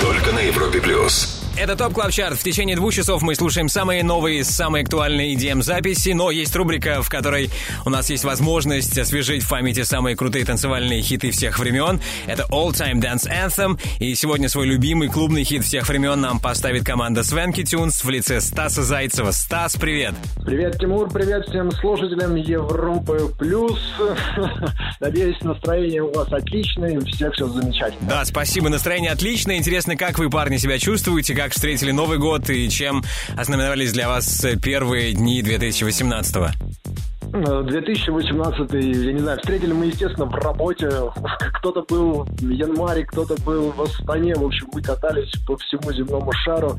Только 0.00 0.32
на 0.32 0.38
Европе 0.38 0.80
плюс. 0.80 1.33
Это 1.56 1.76
TOP 1.76 1.92
Club 1.92 2.10
Chart. 2.10 2.36
В 2.36 2.42
течение 2.42 2.74
двух 2.74 2.92
часов 2.92 3.22
мы 3.22 3.36
слушаем 3.36 3.68
самые 3.68 4.02
новые, 4.02 4.42
самые 4.42 4.82
актуальные 4.82 5.34
EDM-записи, 5.34 6.10
но 6.10 6.32
есть 6.32 6.54
рубрика, 6.56 7.00
в 7.00 7.08
которой 7.08 7.48
у 7.84 7.90
нас 7.90 8.10
есть 8.10 8.24
возможность 8.24 8.98
освежить 8.98 9.44
в 9.44 9.48
памяти 9.48 9.84
самые 9.84 10.16
крутые 10.16 10.44
танцевальные 10.44 11.00
хиты 11.02 11.30
всех 11.30 11.60
времен. 11.60 12.00
Это 12.26 12.42
All 12.50 12.72
Time 12.72 13.00
Dance 13.00 13.28
Anthem, 13.30 13.80
и 14.00 14.16
сегодня 14.16 14.48
свой 14.48 14.66
любимый 14.66 15.08
клубный 15.08 15.44
хит 15.44 15.62
всех 15.62 15.88
времен 15.88 16.20
нам 16.20 16.40
поставит 16.40 16.84
команда 16.84 17.22
Swanky 17.22 17.62
Tunes 17.62 18.02
в 18.02 18.10
лице 18.10 18.40
Стаса 18.40 18.82
Зайцева. 18.82 19.30
Стас, 19.30 19.76
привет! 19.76 20.14
Привет, 20.44 20.76
Тимур, 20.80 21.08
привет 21.08 21.46
всем 21.46 21.70
слушателям 21.70 22.34
Европы 22.34 23.32
Плюс. 23.38 23.78
Надеюсь, 25.00 25.40
настроение 25.42 26.02
у 26.02 26.12
вас 26.12 26.32
отличное, 26.32 26.98
у 26.98 27.04
всех 27.04 27.32
все 27.32 27.46
замечательно. 27.46 28.08
Да, 28.08 28.24
спасибо, 28.24 28.68
настроение 28.68 29.12
отличное. 29.12 29.56
Интересно, 29.56 29.96
как 29.96 30.18
вы, 30.18 30.28
парни, 30.28 30.56
себя 30.56 30.78
чувствуете, 30.78 31.43
как 31.44 31.52
встретили 31.52 31.90
Новый 31.90 32.16
год 32.16 32.48
и 32.48 32.70
чем 32.70 33.04
ознаменовались 33.36 33.92
для 33.92 34.08
вас 34.08 34.46
первые 34.62 35.12
дни 35.12 35.42
2018 35.42 36.36
-го? 36.36 36.52
Э, 37.34 37.62
2018, 37.64 38.72
я 38.74 39.12
не 39.12 39.18
знаю, 39.18 39.38
встретили 39.38 39.72
мы, 39.72 39.86
естественно, 39.86 40.26
в 40.26 40.34
работе. 40.34 40.88
Кто-то 41.58 41.82
был 41.82 42.24
в 42.24 42.48
январе, 42.48 43.04
кто-то 43.06 43.34
был 43.42 43.72
в 43.72 43.82
Астане. 43.82 44.34
В 44.34 44.44
общем, 44.44 44.68
мы 44.72 44.82
катались 44.82 45.32
по 45.46 45.56
всему 45.56 45.92
земному 45.92 46.30
шару. 46.44 46.78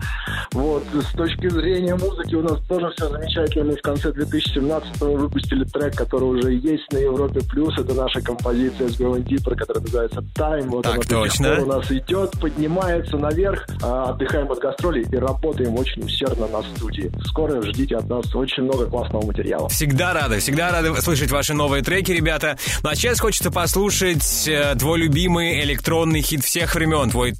Вот. 0.53 0.83
С 0.93 1.11
точки 1.13 1.49
зрения 1.49 1.95
музыки 1.95 2.35
у 2.35 2.41
нас 2.43 2.59
тоже 2.67 2.89
все 2.95 3.09
замечательно. 3.09 3.65
Мы 3.71 3.75
в 3.77 3.81
конце 3.81 4.11
2017 4.13 5.01
выпустили 5.01 5.63
трек, 5.65 5.95
который 5.95 6.23
уже 6.25 6.53
есть 6.53 6.89
на 6.93 6.97
Европе+. 6.99 7.41
плюс. 7.49 7.77
Это 7.77 7.93
наша 7.93 8.21
композиция 8.21 8.87
с 8.87 8.99
Going 8.99 9.23
Deeper, 9.23 9.55
которая 9.55 9.81
называется 9.83 10.23
Time. 10.35 10.67
Вот 10.69 10.83
Так 10.83 10.95
она 10.95 11.03
точно. 11.03 11.61
у 11.63 11.65
нас 11.65 11.91
идет, 11.91 12.31
поднимается 12.39 13.17
наверх. 13.17 13.65
А, 13.81 14.11
Отдыхаем 14.11 14.49
от 14.51 14.59
гастролей 14.59 15.05
и 15.11 15.15
работаем 15.17 15.75
очень 15.77 16.03
усердно 16.05 16.47
на 16.47 16.61
студии. 16.75 17.11
Скоро 17.25 17.61
ждите 17.63 17.97
от 17.97 18.07
нас 18.07 18.33
очень 18.35 18.63
много 18.63 18.85
классного 18.85 19.25
материала. 19.25 19.67
Всегда 19.69 20.13
рады, 20.13 20.39
всегда 20.45 20.69
рады 20.69 20.93
слышать 21.01 21.31
ваши 21.31 21.55
новые 21.55 21.81
треки, 21.81 22.11
ребята. 22.11 22.55
Ну 22.83 22.89
а 22.89 22.95
сейчас 22.95 23.19
хочется 23.19 23.49
послушать 23.49 24.47
э, 24.47 24.75
твой 24.77 24.99
любимый 24.99 25.59
электронный 25.63 26.21
хит 26.21 26.43
всех 26.43 26.75
времен, 26.75 27.09
твой 27.09 27.33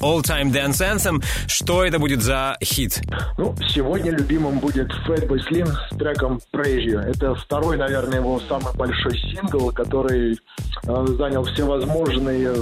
all-time 0.00 0.52
dance 0.52 0.78
anthem. 0.78 1.24
Что 1.48 1.84
это 1.84 1.98
будет 1.98 2.22
за 2.22 2.56
хит? 2.62 3.02
Ну, 3.36 3.56
сегодня 3.68 4.12
любимым 4.12 4.60
будет 4.60 4.88
Fatboy 5.08 5.40
Slim 5.50 5.66
с 5.66 5.96
треком 5.96 6.40
Praise 6.54 6.84
You. 6.84 7.00
Это 7.00 7.34
второй, 7.34 7.76
наверное, 7.76 8.20
его 8.20 8.40
самый 8.48 8.72
большой 8.74 9.18
сингл, 9.18 9.72
который 9.72 10.34
э, 10.84 11.06
занял 11.18 11.42
все 11.42 11.64
возможные 11.64 12.54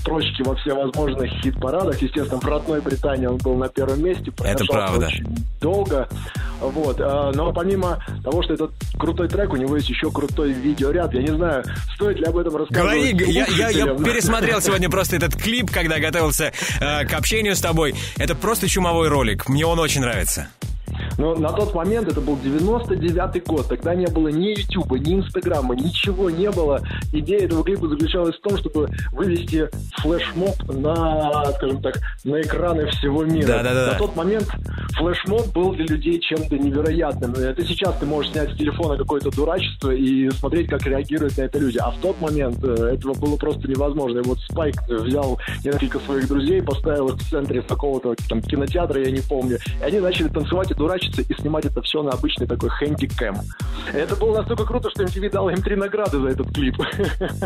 строчки 0.00 0.42
во 0.42 0.54
всевозможных 0.56 1.30
хит-парадах. 1.42 2.00
Естественно, 2.00 2.40
в 2.40 2.44
родной 2.46 2.80
Британии 2.80 3.26
он 3.26 3.36
был 3.36 3.56
на 3.56 3.68
первом 3.68 4.02
месте. 4.02 4.32
Это 4.42 4.64
правда. 4.64 5.08
Очень 5.08 5.44
долго. 5.60 6.08
Вот. 6.70 6.96
а, 7.00 7.32
Но 7.34 7.52
помимо 7.52 8.02
того, 8.22 8.42
что 8.42 8.54
этот 8.54 8.72
крутой 8.98 9.28
трек, 9.28 9.52
у 9.52 9.56
него 9.56 9.76
есть 9.76 9.88
еще 9.88 10.10
крутой 10.10 10.52
видеоряд. 10.52 11.12
Я 11.14 11.22
не 11.22 11.34
знаю, 11.34 11.64
стоит 11.94 12.18
ли 12.18 12.24
об 12.24 12.36
этом 12.36 12.52
Говори, 12.70 13.12
рассказывать 13.12 13.34
я, 13.34 13.46
я- 13.46 13.46
я 13.46 13.68
слушателям. 13.84 14.04
пересмотрел 14.04 14.60
сегодня 14.60 14.90
просто 14.90 15.16
этот 15.16 15.36
клип, 15.36 15.70
когда 15.70 15.98
готовился 15.98 16.52
э, 16.80 17.04
к 17.06 17.12
общению 17.14 17.56
с 17.56 17.60
тобой. 17.60 17.94
Это 18.18 18.34
просто 18.34 18.68
чумовой 18.68 19.08
ролик. 19.08 19.48
Мне 19.48 19.66
он 19.66 19.78
очень 19.78 20.00
нравится. 20.00 20.48
Но 21.18 21.34
на 21.34 21.52
тот 21.52 21.74
момент 21.74 22.08
это 22.08 22.20
был 22.20 22.36
99-й 22.36 23.40
год. 23.40 23.68
Тогда 23.68 23.94
не 23.94 24.06
было 24.06 24.28
ни 24.28 24.58
Ютуба, 24.58 24.98
ни 24.98 25.14
Инстаграма, 25.14 25.74
ничего 25.74 26.30
не 26.30 26.50
было. 26.50 26.80
Идея 27.12 27.44
этого 27.44 27.64
клипа 27.64 27.88
заключалась 27.88 28.36
в 28.36 28.40
том, 28.40 28.58
чтобы 28.58 28.88
вывести 29.12 29.68
флешмоб 29.98 30.56
на, 30.68 31.44
скажем 31.52 31.82
так, 31.82 32.00
на 32.24 32.40
экраны 32.40 32.86
всего 32.90 33.24
мира. 33.24 33.46
Да-да-да. 33.46 33.92
На 33.92 33.98
тот 33.98 34.16
момент 34.16 34.48
флешмоб 34.96 35.52
был 35.52 35.72
для 35.74 35.86
людей 35.86 36.20
чем-то 36.20 36.58
невероятным. 36.58 37.32
Это 37.32 37.64
сейчас 37.64 37.96
ты 37.98 38.06
можешь 38.06 38.32
снять 38.32 38.52
с 38.52 38.56
телефона 38.56 38.96
какое-то 38.96 39.30
дурачество 39.30 39.90
и 39.90 40.30
смотреть, 40.30 40.68
как 40.68 40.84
реагируют 40.86 41.36
на 41.36 41.42
это 41.42 41.58
люди. 41.58 41.78
А 41.78 41.90
в 41.90 41.98
тот 42.00 42.20
момент 42.20 42.62
э, 42.62 42.94
этого 42.94 43.14
было 43.14 43.36
просто 43.36 43.68
невозможно. 43.68 44.18
И 44.18 44.22
вот 44.22 44.38
Спайк 44.40 44.76
взял 44.88 45.38
несколько 45.64 45.98
своих 46.00 46.28
друзей, 46.28 46.62
поставил 46.62 47.08
их 47.08 47.16
в 47.16 47.30
центре 47.30 47.62
какого-то 47.62 48.14
там 48.28 48.40
кинотеатра, 48.42 49.00
я 49.00 49.10
не 49.10 49.20
помню. 49.20 49.58
И 49.80 49.84
они 49.84 50.00
начали 50.00 50.28
танцевать 50.28 50.70
и 50.70 50.74
дурачиться 50.74 51.03
хочется 51.04 51.22
и 51.22 51.40
снимать 51.40 51.64
это 51.64 51.82
все 51.82 52.02
на 52.02 52.10
обычный 52.12 52.46
такой 52.46 52.70
хэнди-кэм. 52.70 53.36
Это 53.92 54.16
было 54.16 54.38
настолько 54.38 54.64
круто, 54.64 54.90
что 54.90 55.04
MTV 55.04 55.30
дал 55.30 55.48
им 55.50 55.60
три 55.62 55.76
награды 55.76 56.20
за 56.20 56.28
этот 56.28 56.52
клип. 56.52 56.76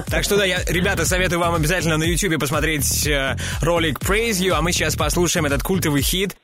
Так 0.08 0.24
что 0.24 0.36
да, 0.36 0.44
я, 0.44 0.58
ребята, 0.68 1.04
советую 1.04 1.40
вам 1.40 1.54
обязательно 1.54 1.96
на 1.96 2.04
YouTube 2.04 2.40
посмотреть 2.40 3.06
э, 3.06 3.36
ролик 3.62 3.98
Praise 4.00 4.40
You, 4.40 4.52
а 4.52 4.62
мы 4.62 4.72
сейчас 4.72 4.96
послушаем 4.96 5.46
этот 5.46 5.62
культовый 5.62 6.02
хит. 6.02 6.36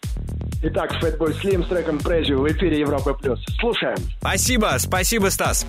Итак, 0.62 0.92
Fatboy 1.02 1.40
Slim 1.40 1.64
с 1.64 1.68
треком 1.68 1.98
Praise 1.98 2.26
You 2.28 2.36
в 2.36 2.52
эфире 2.52 2.80
Европы 2.80 3.14
Плюс. 3.14 3.40
Слушаем. 3.60 3.96
Спасибо, 4.18 4.74
спасибо, 4.78 5.28
Стас. 5.28 5.66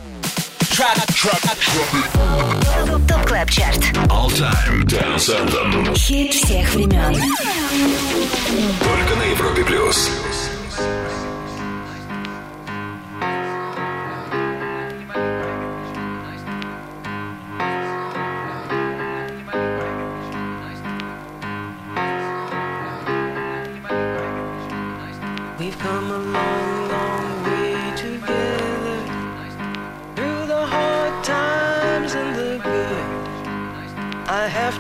ТОП 3.08 3.26
КЛАБ 3.28 3.50
ЧАРТ. 3.50 3.78
All 4.10 4.30
Time 4.30 4.84
Dance 4.86 5.30
Anthem. 5.30 5.96
Хит 5.96 6.34
всех 6.34 6.74
времен. 6.74 7.14
Только 8.84 9.16
на 9.16 9.24
Европе 9.24 9.64
плюс. 9.64 10.10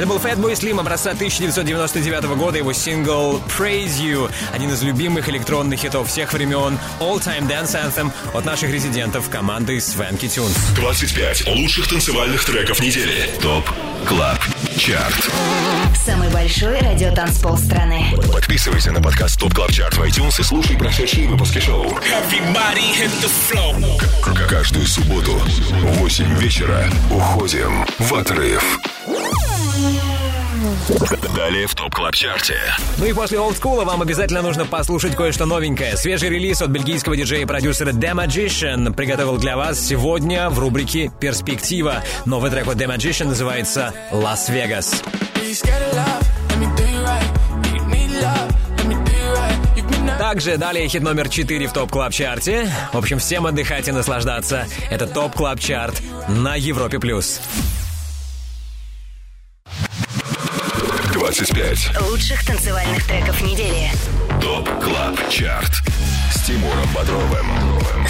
Это 0.00 0.08
был 0.08 0.16
Fatboy 0.16 0.52
Slim 0.54 0.80
образца 0.80 1.10
1999 1.10 2.24
года, 2.38 2.56
его 2.56 2.72
сингл 2.72 3.38
Praise 3.58 3.98
You, 4.00 4.30
один 4.50 4.72
из 4.72 4.80
любимых 4.82 5.28
электронных 5.28 5.80
хитов 5.80 6.08
всех 6.08 6.32
времен, 6.32 6.78
All 7.00 7.22
Time 7.22 7.46
Dance 7.46 7.74
Anthem 7.74 8.10
от 8.32 8.46
наших 8.46 8.70
резидентов 8.70 9.28
команды 9.28 9.76
Swanky 9.76 10.20
Tunes. 10.22 10.56
25 10.74 11.48
лучших 11.48 11.86
танцевальных 11.90 12.42
треков 12.46 12.80
недели. 12.80 13.28
Top 13.42 13.68
Club 14.08 14.38
Chart. 14.78 15.30
Самый 15.94 16.30
большой 16.30 16.78
радиотанцпол 16.78 17.58
страны. 17.58 18.14
Подписывайся 18.32 18.92
на 18.92 19.02
подкаст 19.02 19.38
Top 19.38 19.52
Club 19.52 19.70
Chart 19.70 19.98
в 19.98 20.02
iTunes 20.02 20.40
и 20.40 20.42
слушай 20.42 20.78
прошедшие 20.78 21.28
выпуски 21.28 21.58
шоу. 21.58 21.94
Каждую 24.48 24.86
субботу 24.86 25.32
в 25.32 25.98
8 25.98 26.38
вечера 26.38 26.88
уходим 27.10 27.84
в 27.98 28.14
отрыв. 28.14 28.80
Далее 31.34 31.66
в 31.66 31.74
Top 31.74 31.94
Club 31.94 32.14
Chart 32.14 32.45
е. 32.45 32.58
Ну 32.98 33.06
и 33.06 33.12
после 33.12 33.38
олдскула 33.38 33.84
вам 33.84 34.02
обязательно 34.02 34.42
нужно 34.42 34.66
послушать 34.66 35.16
кое-что 35.16 35.46
новенькое. 35.46 35.96
Свежий 35.96 36.28
релиз 36.28 36.60
от 36.60 36.70
бельгийского 36.70 37.16
диджея 37.16 37.42
и 37.42 37.44
продюсера 37.46 37.92
The 37.92 38.12
Magician 38.12 38.92
приготовил 38.92 39.38
для 39.38 39.56
вас 39.56 39.80
сегодня 39.80 40.50
в 40.50 40.58
рубрике 40.58 41.10
«Перспектива». 41.20 42.02
Новый 42.26 42.50
трек 42.50 42.68
от 42.68 42.76
The 42.76 42.94
Magician 42.94 43.28
называется 43.28 43.94
«Las 44.12 44.47
Vegas». 44.47 45.02
Также 50.18 50.58
далее 50.58 50.86
хит 50.88 51.02
номер 51.02 51.28
4 51.28 51.66
в 51.66 51.72
TOP 51.72 51.90
Club 51.90 52.12
Chart 52.12 52.53
е. 52.53 52.70
В 52.92 52.98
общем, 52.98 53.18
всем 53.18 53.46
отдыхать 53.46 53.88
и 53.88 53.92
наслаждаться. 53.92 54.66
Это 54.90 55.06
TOP 55.06 55.34
Club 55.34 55.58
Chart 55.58 56.00
на 56.28 56.54
Европе 56.54 56.98
плюс. 56.98 57.40
25 61.40 62.02
Лучших 62.02 62.44
танцевальных 62.44 63.06
треков 63.06 63.40
недели. 63.40 63.90
TOP 64.42 64.68
Club 64.78 65.30
Chart 65.30 65.72
с 66.34 66.42
Тимуром 66.42 66.86
Бодровым. 66.94 67.46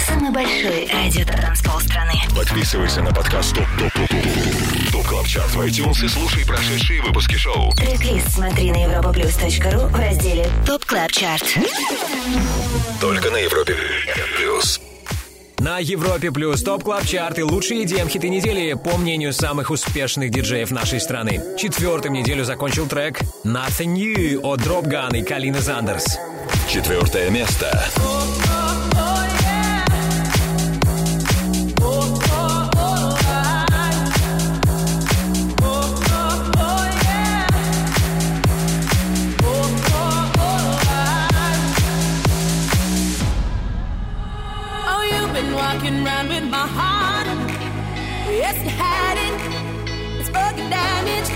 Самый 0.05 0.31
большой 0.31 0.91
радиотанцпол 0.91 1.79
страны. 1.79 2.15
Подписывайся 2.35 3.01
на 3.01 3.13
подкаст 3.13 3.55
ТОП 3.55 3.67
ТОП 3.79 3.93
ТОП 3.93 4.09
ТОП 4.09 4.91
TOP 4.91 5.07
Club 5.07 5.27
Chart 5.27 5.49
в 5.51 5.61
iTunes 5.61 6.03
и 6.03 6.09
слушай 6.09 6.45
прошедшие 6.45 7.01
выпуски 7.03 7.35
шоу. 7.35 7.71
Трек-лист 7.71 8.33
смотри 8.33 8.69
на 8.69 8.83
europaplus.ru 8.83 9.87
в 9.87 9.95
разделе 9.95 10.49
TOP 10.65 10.83
Club 10.83 11.13
Chart. 11.13 11.45
Только 12.99 13.29
на 13.29 13.37
Европе 13.37 13.77
плюс. 14.35 14.81
На 15.61 15.77
Европе 15.77 16.31
Плюс 16.31 16.63
ТОП 16.63 16.83
Клаб 16.83 17.05
Чарт 17.05 17.37
и 17.37 17.43
лучшие 17.43 17.83
EDM-хиты 17.83 18.29
недели 18.29 18.73
по 18.73 18.97
мнению 18.97 19.31
самых 19.31 19.69
успешных 19.69 20.31
диджеев 20.31 20.71
нашей 20.71 20.99
страны. 20.99 21.39
Четвертым 21.55 22.13
неделю 22.13 22.43
закончил 22.43 22.87
трек 22.87 23.19
Nothing 23.43 23.93
New 23.93 24.39
от 24.41 24.61
Gun 24.61 25.19
и 25.19 25.21
Калины 25.21 25.59
Зандерс. 25.59 26.17
Четвертое 26.67 27.29
место. 27.29 27.79
Oh, 27.97 28.50
walking 45.91 46.07
around 46.07 46.29
with 46.29 46.49
my 46.49 46.67
heart. 46.67 47.27
Yes, 48.27 48.55
you 48.63 48.69
had 48.69 49.17
it. 49.17 50.19
It's 50.19 50.29
fucking 50.29 50.69
damaged. 50.69 51.31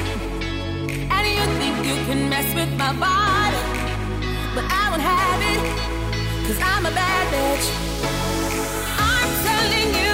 And 1.11 1.27
you 1.27 1.45
think 1.59 1.75
you 1.85 1.95
can 2.05 2.29
mess 2.29 2.47
with 2.55 2.71
my 2.77 2.93
body. 2.93 3.61
But 4.55 4.65
I 4.69 4.89
won't 4.89 5.01
have 5.01 5.41
it. 5.53 5.61
Cause 6.47 6.59
I'm 6.61 6.85
a 6.85 6.91
bad 6.91 7.23
bitch. 7.33 7.67
I'm 8.97 9.29
telling 9.45 9.89
you, 10.01 10.04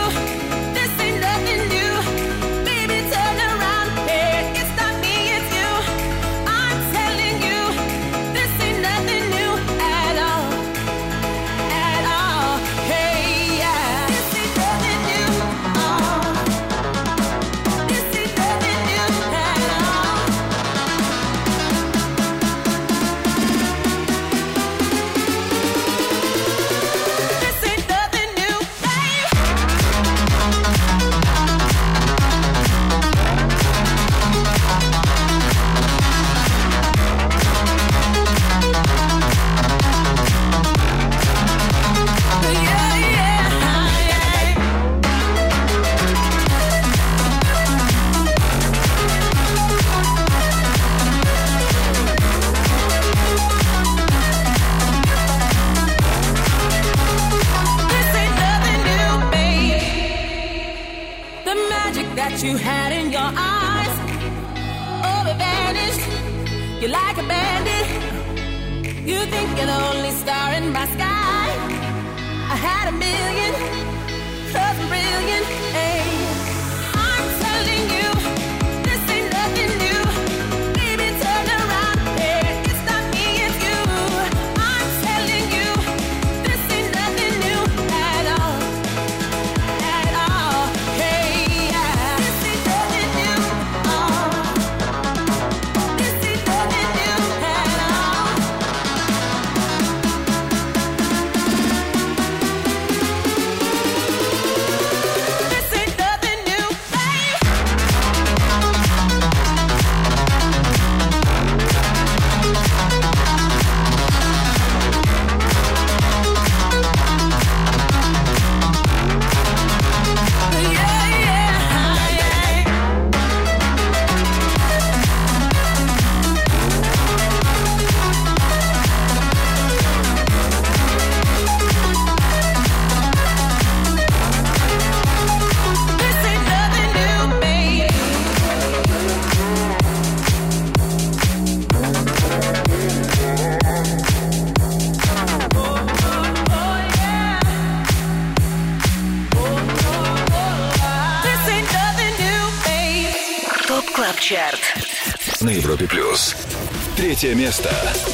Третье 157.22 157.36
место. 157.36 158.11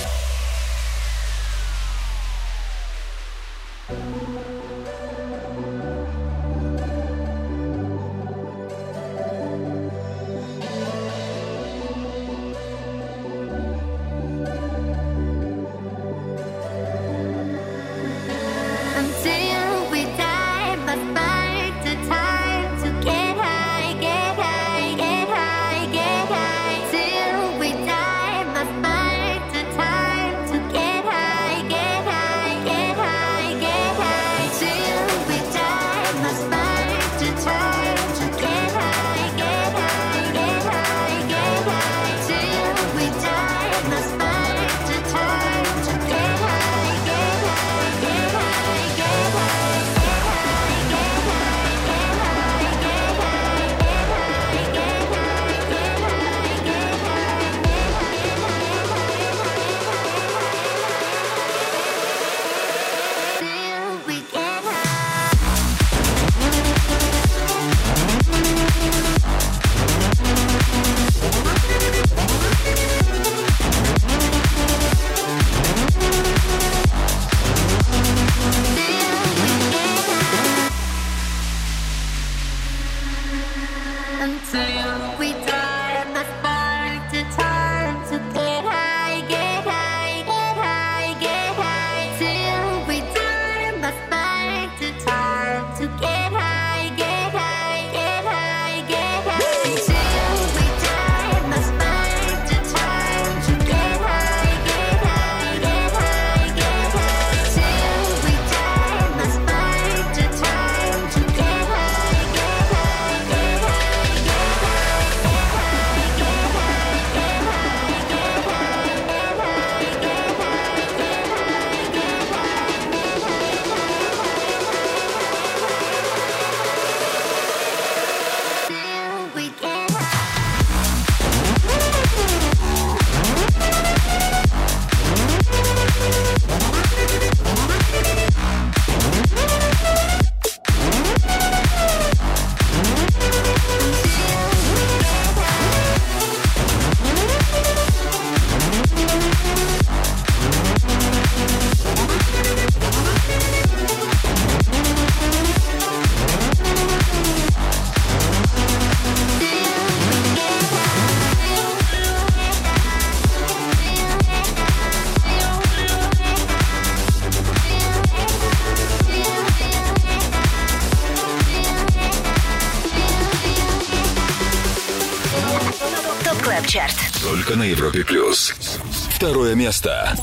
Место. 179.57 180.15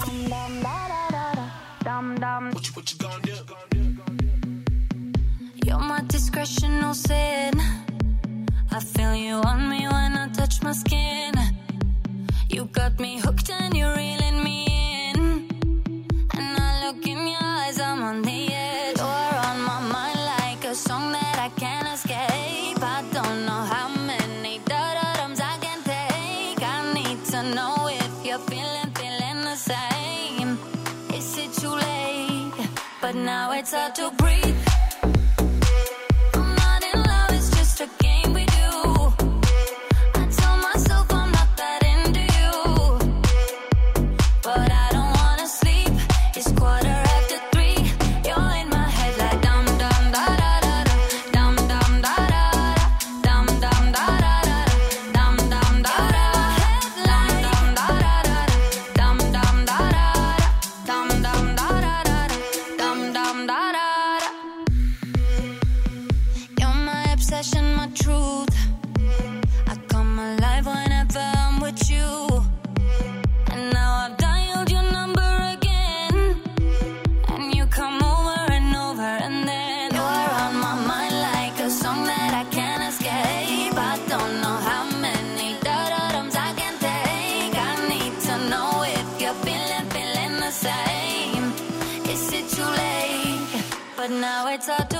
Now 94.20 94.46
it's 94.48 94.68
hard 94.68 94.93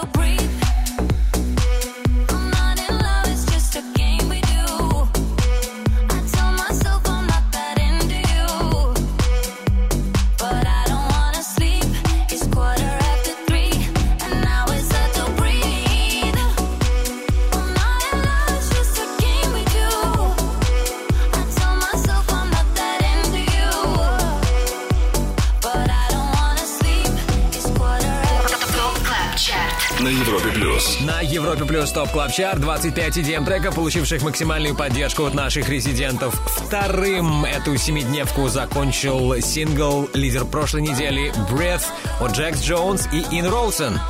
Top 31.95 32.11
Club 32.11 32.33
Chart 32.33 32.61
25 32.61 33.19
EDM 33.19 33.45
треков, 33.45 33.77
получивших 33.77 34.23
максимальную 34.23 34.75
поддержку 34.75 35.27
от 35.27 35.35
наших 35.35 35.69
резидентов. 35.69 36.35
Вторым 36.45 37.45
эту 37.45 37.77
семидневку 37.77 38.49
закончил 38.49 39.41
сингл 39.41 40.11
лидер 40.13 40.45
прошлой 40.45 40.83
недели 40.83 41.33
Breathe 41.49 41.85
от 42.21 42.33
Jax 42.33 42.63
Jones 42.63 43.09
и 43.13 43.25
Ina 43.39 43.47
Wroldsen. 43.47 44.01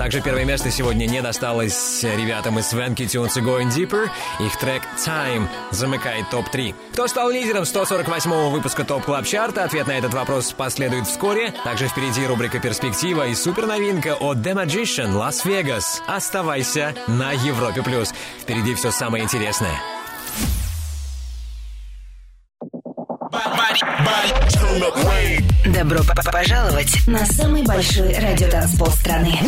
Также 0.00 0.22
первое 0.22 0.46
место 0.46 0.70
сегодня 0.70 1.04
не 1.04 1.20
досталось 1.20 2.02
ребятам 2.02 2.58
из 2.58 2.72
Swanky 2.72 3.04
Tunes 3.04 3.38
и 3.38 3.42
Going 3.42 3.68
Deeper. 3.68 4.08
Их 4.40 4.58
трек 4.58 4.82
Time 4.96 5.46
замыкает 5.72 6.30
топ-3. 6.30 6.74
Кто 6.94 7.06
стал 7.06 7.28
лидером 7.28 7.64
148-го 7.64 8.48
выпуска 8.48 8.84
Top 8.84 9.04
Club 9.04 9.26
Chart 9.26 9.52
а? 9.52 9.62
Ответ 9.62 9.88
на 9.88 9.92
этот 9.92 10.14
вопрос 10.14 10.54
последует 10.54 11.06
вскоре. 11.06 11.52
Также 11.64 11.86
впереди 11.86 12.24
рубрика 12.26 12.60
«Перспектива» 12.60 13.26
и 13.26 13.34
суперновинка 13.34 14.14
от 14.14 14.38
The 14.38 14.54
Magician 14.54 15.12
Las 15.12 15.41
Vegas. 15.41 16.00
Оставайся 16.06 16.94
на 17.06 17.32
Европе 17.32 17.82
плюс. 17.82 18.14
Впереди 18.40 18.74
все 18.76 18.90
самое 18.92 19.22
интересное. 19.24 19.78
Добро 24.80 24.90
п- 24.92 25.29
п- 25.84 26.30
пожаловать 26.30 27.06
на 27.06 27.24
самый 27.26 27.62
большой 27.64 28.14
радиотанцпол 28.14 28.88
страны. 28.92 29.38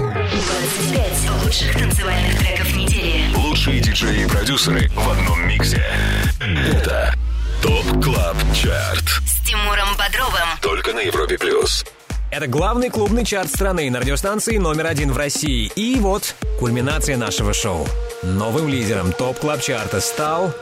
25 0.00 1.44
лучших 1.44 1.72
танцевальных 1.72 2.38
треков 2.38 2.74
недели. 2.76 3.24
Лучшие 3.34 3.80
диджеи 3.80 4.24
и 4.24 4.26
продюсеры 4.28 4.88
в 4.94 5.08
одном 5.10 5.48
миксе. 5.48 5.84
Это 6.40 7.14
TOP 7.62 8.04
Club 8.04 8.36
Chart. 8.54 9.04
С 9.26 9.44
Тимуром 9.46 9.88
Бодровым. 9.96 10.48
Только 10.60 10.92
на 10.92 11.00
Европе 11.00 11.36
плюс. 11.38 11.84
Это 12.30 12.46
главный 12.46 12.90
клубный 12.90 13.24
чарт 13.24 13.48
страны 13.48 13.90
на 13.90 14.00
радиостанции 14.00 14.58
номер 14.58 14.86
один 14.86 15.12
в 15.12 15.16
России. 15.16 15.72
И 15.76 15.98
вот 15.98 16.34
кульминация 16.58 17.16
нашего 17.16 17.54
шоу. 17.54 17.86
Новым 18.22 18.68
лидером 18.68 19.12
топ 19.12 19.38
клаб 19.38 19.62
чарта 19.62 20.00
стал 20.00 20.52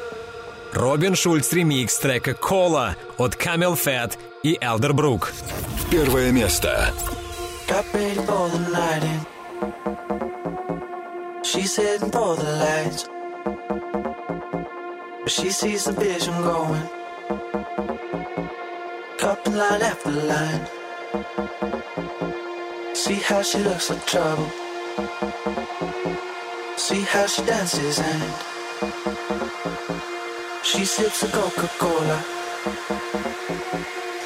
Робин 0.73 1.17
Шульц 1.17 1.53
ремикс 1.53 1.99
трека 1.99 2.35
«Кола» 2.35 2.95
от 3.19 3.35
Camel 3.35 3.77
Fat 3.77 4.13
и 4.45 4.57
Элдер 4.61 4.93
Брук. 4.93 5.33
Первое 5.91 6.31
место. 6.31 6.93
She's 11.43 11.77
heading 11.77 12.11
for 12.11 12.35
the 12.35 12.51
lights. 12.59 13.09
But 15.23 15.31
she 15.31 15.51
sees 15.51 15.85
the 15.85 15.93
vision 15.93 16.35
going. 16.43 16.83
Couple 19.17 19.53
line 19.53 19.81
after 19.81 20.11
line. 20.11 20.86
See 22.95 23.15
how 23.15 23.43
she 23.43 23.59
looks 23.59 23.91
like 23.91 24.05
trouble. 24.07 24.51
See 26.77 27.03
how 27.03 27.27
she 27.27 27.43
dances 27.45 27.99
and 27.99 28.23
she 30.65 30.85
sips 30.85 31.23
a 31.23 31.29
Coca 31.29 31.69
Cola. 31.79 32.25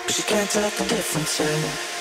But 0.06 0.14
she 0.14 0.22
can't 0.22 0.50
tell 0.50 0.70
the 0.70 0.84
difference. 0.88 1.99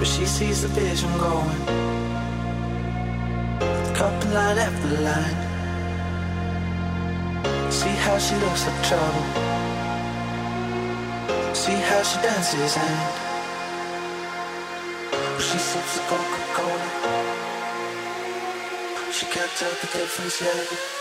But 0.00 0.08
she 0.08 0.24
sees 0.24 0.62
the 0.62 0.68
vision 0.68 1.12
going. 1.18 1.60
Couple 3.94 4.30
line 4.30 4.56
after 4.56 4.96
line. 5.04 5.36
See 7.70 7.94
how 8.04 8.16
she 8.16 8.34
looks 8.36 8.64
like 8.66 8.82
trouble. 8.88 9.26
See 11.54 11.78
how 11.90 12.02
she 12.02 12.16
dances 12.22 12.76
and 12.78 12.98
she 15.38 15.58
sips 15.58 15.98
a 15.98 16.00
Coca-Cola. 16.08 16.88
She 19.12 19.26
can't 19.26 19.52
tell 19.58 19.74
the 19.82 19.86
difference 19.98 20.40
yet. 20.40 20.99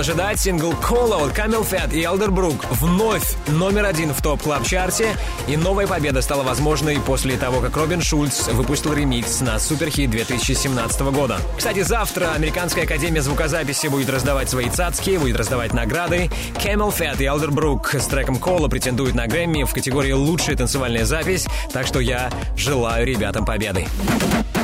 Ожидать. 0.00 0.40
Сингл 0.40 0.72
Кола 0.72 1.16
от 1.16 1.36
Camel 1.36 1.68
Fat 1.68 1.94
и 1.94 2.02
Elderbrook 2.02 2.66
вновь 2.70 3.36
номер 3.48 3.84
один 3.84 4.12
в 4.14 4.22
топ 4.22 4.42
клаб 4.42 4.64
чарте 4.64 5.14
И 5.46 5.56
новая 5.56 5.86
победа 5.86 6.22
стала 6.22 6.42
возможной 6.42 6.98
после 7.00 7.36
того, 7.36 7.60
как 7.60 7.76
Робин 7.76 8.00
Шульц 8.00 8.48
выпустил 8.48 8.94
ремикс 8.94 9.40
на 9.40 9.58
суперхит 9.58 10.10
2017 10.10 11.00
года. 11.12 11.38
Кстати, 11.56 11.82
завтра 11.82 12.32
Американская 12.32 12.84
Академия 12.84 13.20
Звукозаписи 13.20 13.88
будет 13.88 14.08
раздавать 14.08 14.48
свои 14.48 14.70
цацки, 14.70 15.18
будет 15.18 15.36
раздавать 15.36 15.74
награды. 15.74 16.30
Camel 16.54 16.96
Fat 16.96 17.16
и 17.18 17.24
Elderbrook 17.24 17.98
с 17.98 18.06
треком 18.06 18.36
Кола 18.36 18.68
претендуют 18.68 19.14
на 19.14 19.26
Грэмми 19.26 19.64
в 19.64 19.72
категории 19.72 20.12
«Лучшая 20.12 20.56
танцевальная 20.56 21.04
запись», 21.04 21.46
так 21.72 21.86
что 21.86 22.00
я 22.00 22.30
желаю 22.56 23.06
ребятам 23.06 23.44
победы. 23.44 23.86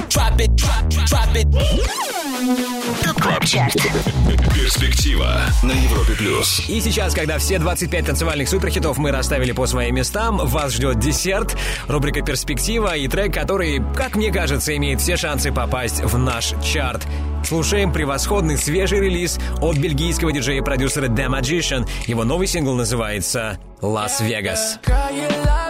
Drop 0.08 0.36
it, 0.38 0.48
drop, 0.54 0.88
drop 0.88 1.34
it. 1.34 2.15
Top 2.46 3.20
Club 3.20 3.44
Chart. 3.44 3.74
Перспектива 4.54 5.40
на 5.64 5.72
Европе 5.72 6.12
плюс. 6.16 6.62
И 6.68 6.80
сейчас, 6.80 7.12
когда 7.12 7.38
все 7.38 7.58
25 7.58 8.06
танцевальных 8.06 8.48
суперхитов 8.48 8.98
мы 8.98 9.10
расставили 9.10 9.50
по 9.50 9.66
своим 9.66 9.96
местам, 9.96 10.36
вас 10.36 10.72
ждет 10.72 11.00
десерт, 11.00 11.56
рубрика 11.88 12.22
«Перспектива» 12.22 12.96
и 12.96 13.08
трек, 13.08 13.34
который, 13.34 13.82
как 13.96 14.14
мне 14.14 14.30
кажется, 14.30 14.76
имеет 14.76 15.00
все 15.00 15.16
шансы 15.16 15.50
попасть 15.50 16.00
в 16.04 16.16
наш 16.18 16.54
чарт. 16.62 17.04
Слушаем 17.44 17.92
превосходный 17.92 18.56
свежий 18.56 19.00
релиз 19.00 19.40
от 19.60 19.76
бельгийского 19.76 20.30
диджея-продюсера 20.30 21.08
The 21.08 21.26
Magician. 21.26 21.88
Его 22.06 22.22
новый 22.22 22.46
сингл 22.46 22.74
называется 22.74 23.58
«Las 23.80 24.18
Vegas». 24.18 24.78
Girl, 24.86 25.65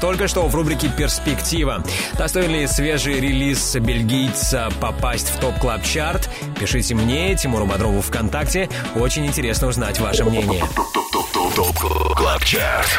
только 0.00 0.28
что 0.28 0.46
в 0.46 0.54
рубрике 0.54 0.88
«Перспектива». 0.88 1.82
Достоин 2.16 2.50
ли 2.50 2.66
свежий 2.66 3.20
релиз 3.20 3.76
бельгийца 3.76 4.70
попасть 4.80 5.28
в 5.28 5.40
Топ 5.40 5.58
Клаб 5.58 5.82
Чарт 5.82 6.28
Пишите 6.58 6.94
мне, 6.94 7.34
Тимуру 7.36 7.66
Бодрову 7.66 8.00
ВКонтакте. 8.00 8.68
Очень 8.96 9.26
интересно 9.26 9.68
узнать 9.68 10.00
ваше 10.00 10.24
мнение. 10.24 10.64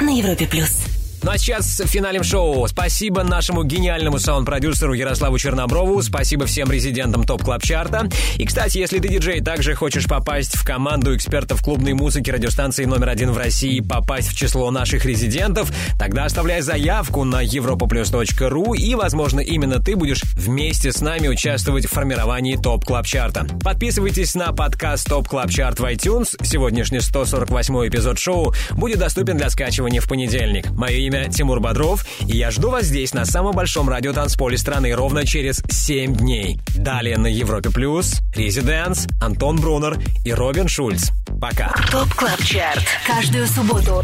На 0.01 0.09
Европе 0.09 0.47
плюс. 0.47 0.85
Ну 1.21 1.31
а 1.31 1.37
сейчас 1.37 1.81
финалим 1.85 2.23
шоу. 2.23 2.65
Спасибо 2.67 3.23
нашему 3.23 3.63
гениальному 3.63 4.19
саунд-продюсеру 4.19 4.93
Ярославу 4.93 5.37
Черноброву. 5.37 6.01
Спасибо 6.01 6.45
всем 6.45 6.71
резидентам 6.71 7.25
ТОП 7.25 7.43
Клаб 7.43 7.61
Чарта. 7.61 8.07
И, 8.37 8.45
кстати, 8.45 8.77
если 8.77 8.99
ты 8.99 9.09
диджей, 9.09 9.41
также 9.41 9.75
хочешь 9.75 10.05
попасть 10.05 10.55
в 10.55 10.63
команду 10.63 11.13
экспертов 11.13 11.61
клубной 11.61 11.91
музыки 11.91 12.31
радиостанции 12.31 12.85
номер 12.85 13.09
один 13.09 13.31
в 13.31 13.37
России, 13.37 13.81
попасть 13.81 14.29
в 14.29 14.35
число 14.35 14.71
наших 14.71 15.03
резидентов, 15.05 15.71
тогда 16.09 16.25
оставляй 16.25 16.61
заявку 16.61 17.23
на 17.23 17.45
europaplus.ru 17.45 18.75
и, 18.75 18.95
возможно, 18.95 19.41
именно 19.41 19.77
ты 19.77 19.95
будешь 19.95 20.23
вместе 20.33 20.91
с 20.91 21.01
нами 21.01 21.27
участвовать 21.27 21.85
в 21.85 21.91
формировании 21.91 22.55
ТОП 22.55 22.83
Клаб 22.83 23.05
Чарта. 23.05 23.45
Подписывайтесь 23.63 24.33
на 24.33 24.51
подкаст 24.51 25.07
ТОП 25.07 25.27
Клаб 25.27 25.51
Чарт 25.51 25.79
в 25.79 25.83
iTunes. 25.85 26.35
Сегодняшний 26.43 26.99
148 26.99 27.89
эпизод 27.89 28.17
шоу 28.17 28.55
будет 28.71 28.97
доступен 28.97 29.37
для 29.37 29.51
скачивания 29.51 30.01
в 30.01 30.07
понедельник. 30.07 30.71
Мое 30.71 30.97
имя 30.97 31.29
Тимур 31.29 31.59
Бодров, 31.59 32.03
и 32.21 32.35
я 32.35 32.49
жду 32.49 32.71
вас 32.71 32.85
здесь, 32.85 33.13
на 33.13 33.25
самом 33.25 33.53
большом 33.53 33.87
радиотанцполе 33.87 34.57
страны, 34.57 34.91
ровно 34.95 35.27
через 35.27 35.61
7 35.69 36.15
дней. 36.15 36.59
Далее 36.75 37.19
на 37.19 37.27
Европе 37.27 37.69
Плюс, 37.69 38.21
резиденс, 38.35 39.05
Антон 39.21 39.57
Брунер 39.57 39.99
и 40.25 40.33
Робин 40.33 40.69
Шульц. 40.69 41.11
Пока. 41.39 41.73
ТОП 41.89 42.13
КЛАБ 42.15 42.43
ЧАРТ. 42.43 42.83
Каждую 43.07 43.47
субботу 43.47 44.03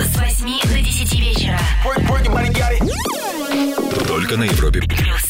с 0.00 0.16
8 0.16 0.68
до 0.68 0.80
10 0.80 1.18
вечера. 1.18 1.58
Только 4.06 4.36
на 4.36 4.44
Европе 4.44 4.80
Плюс. 4.82 5.25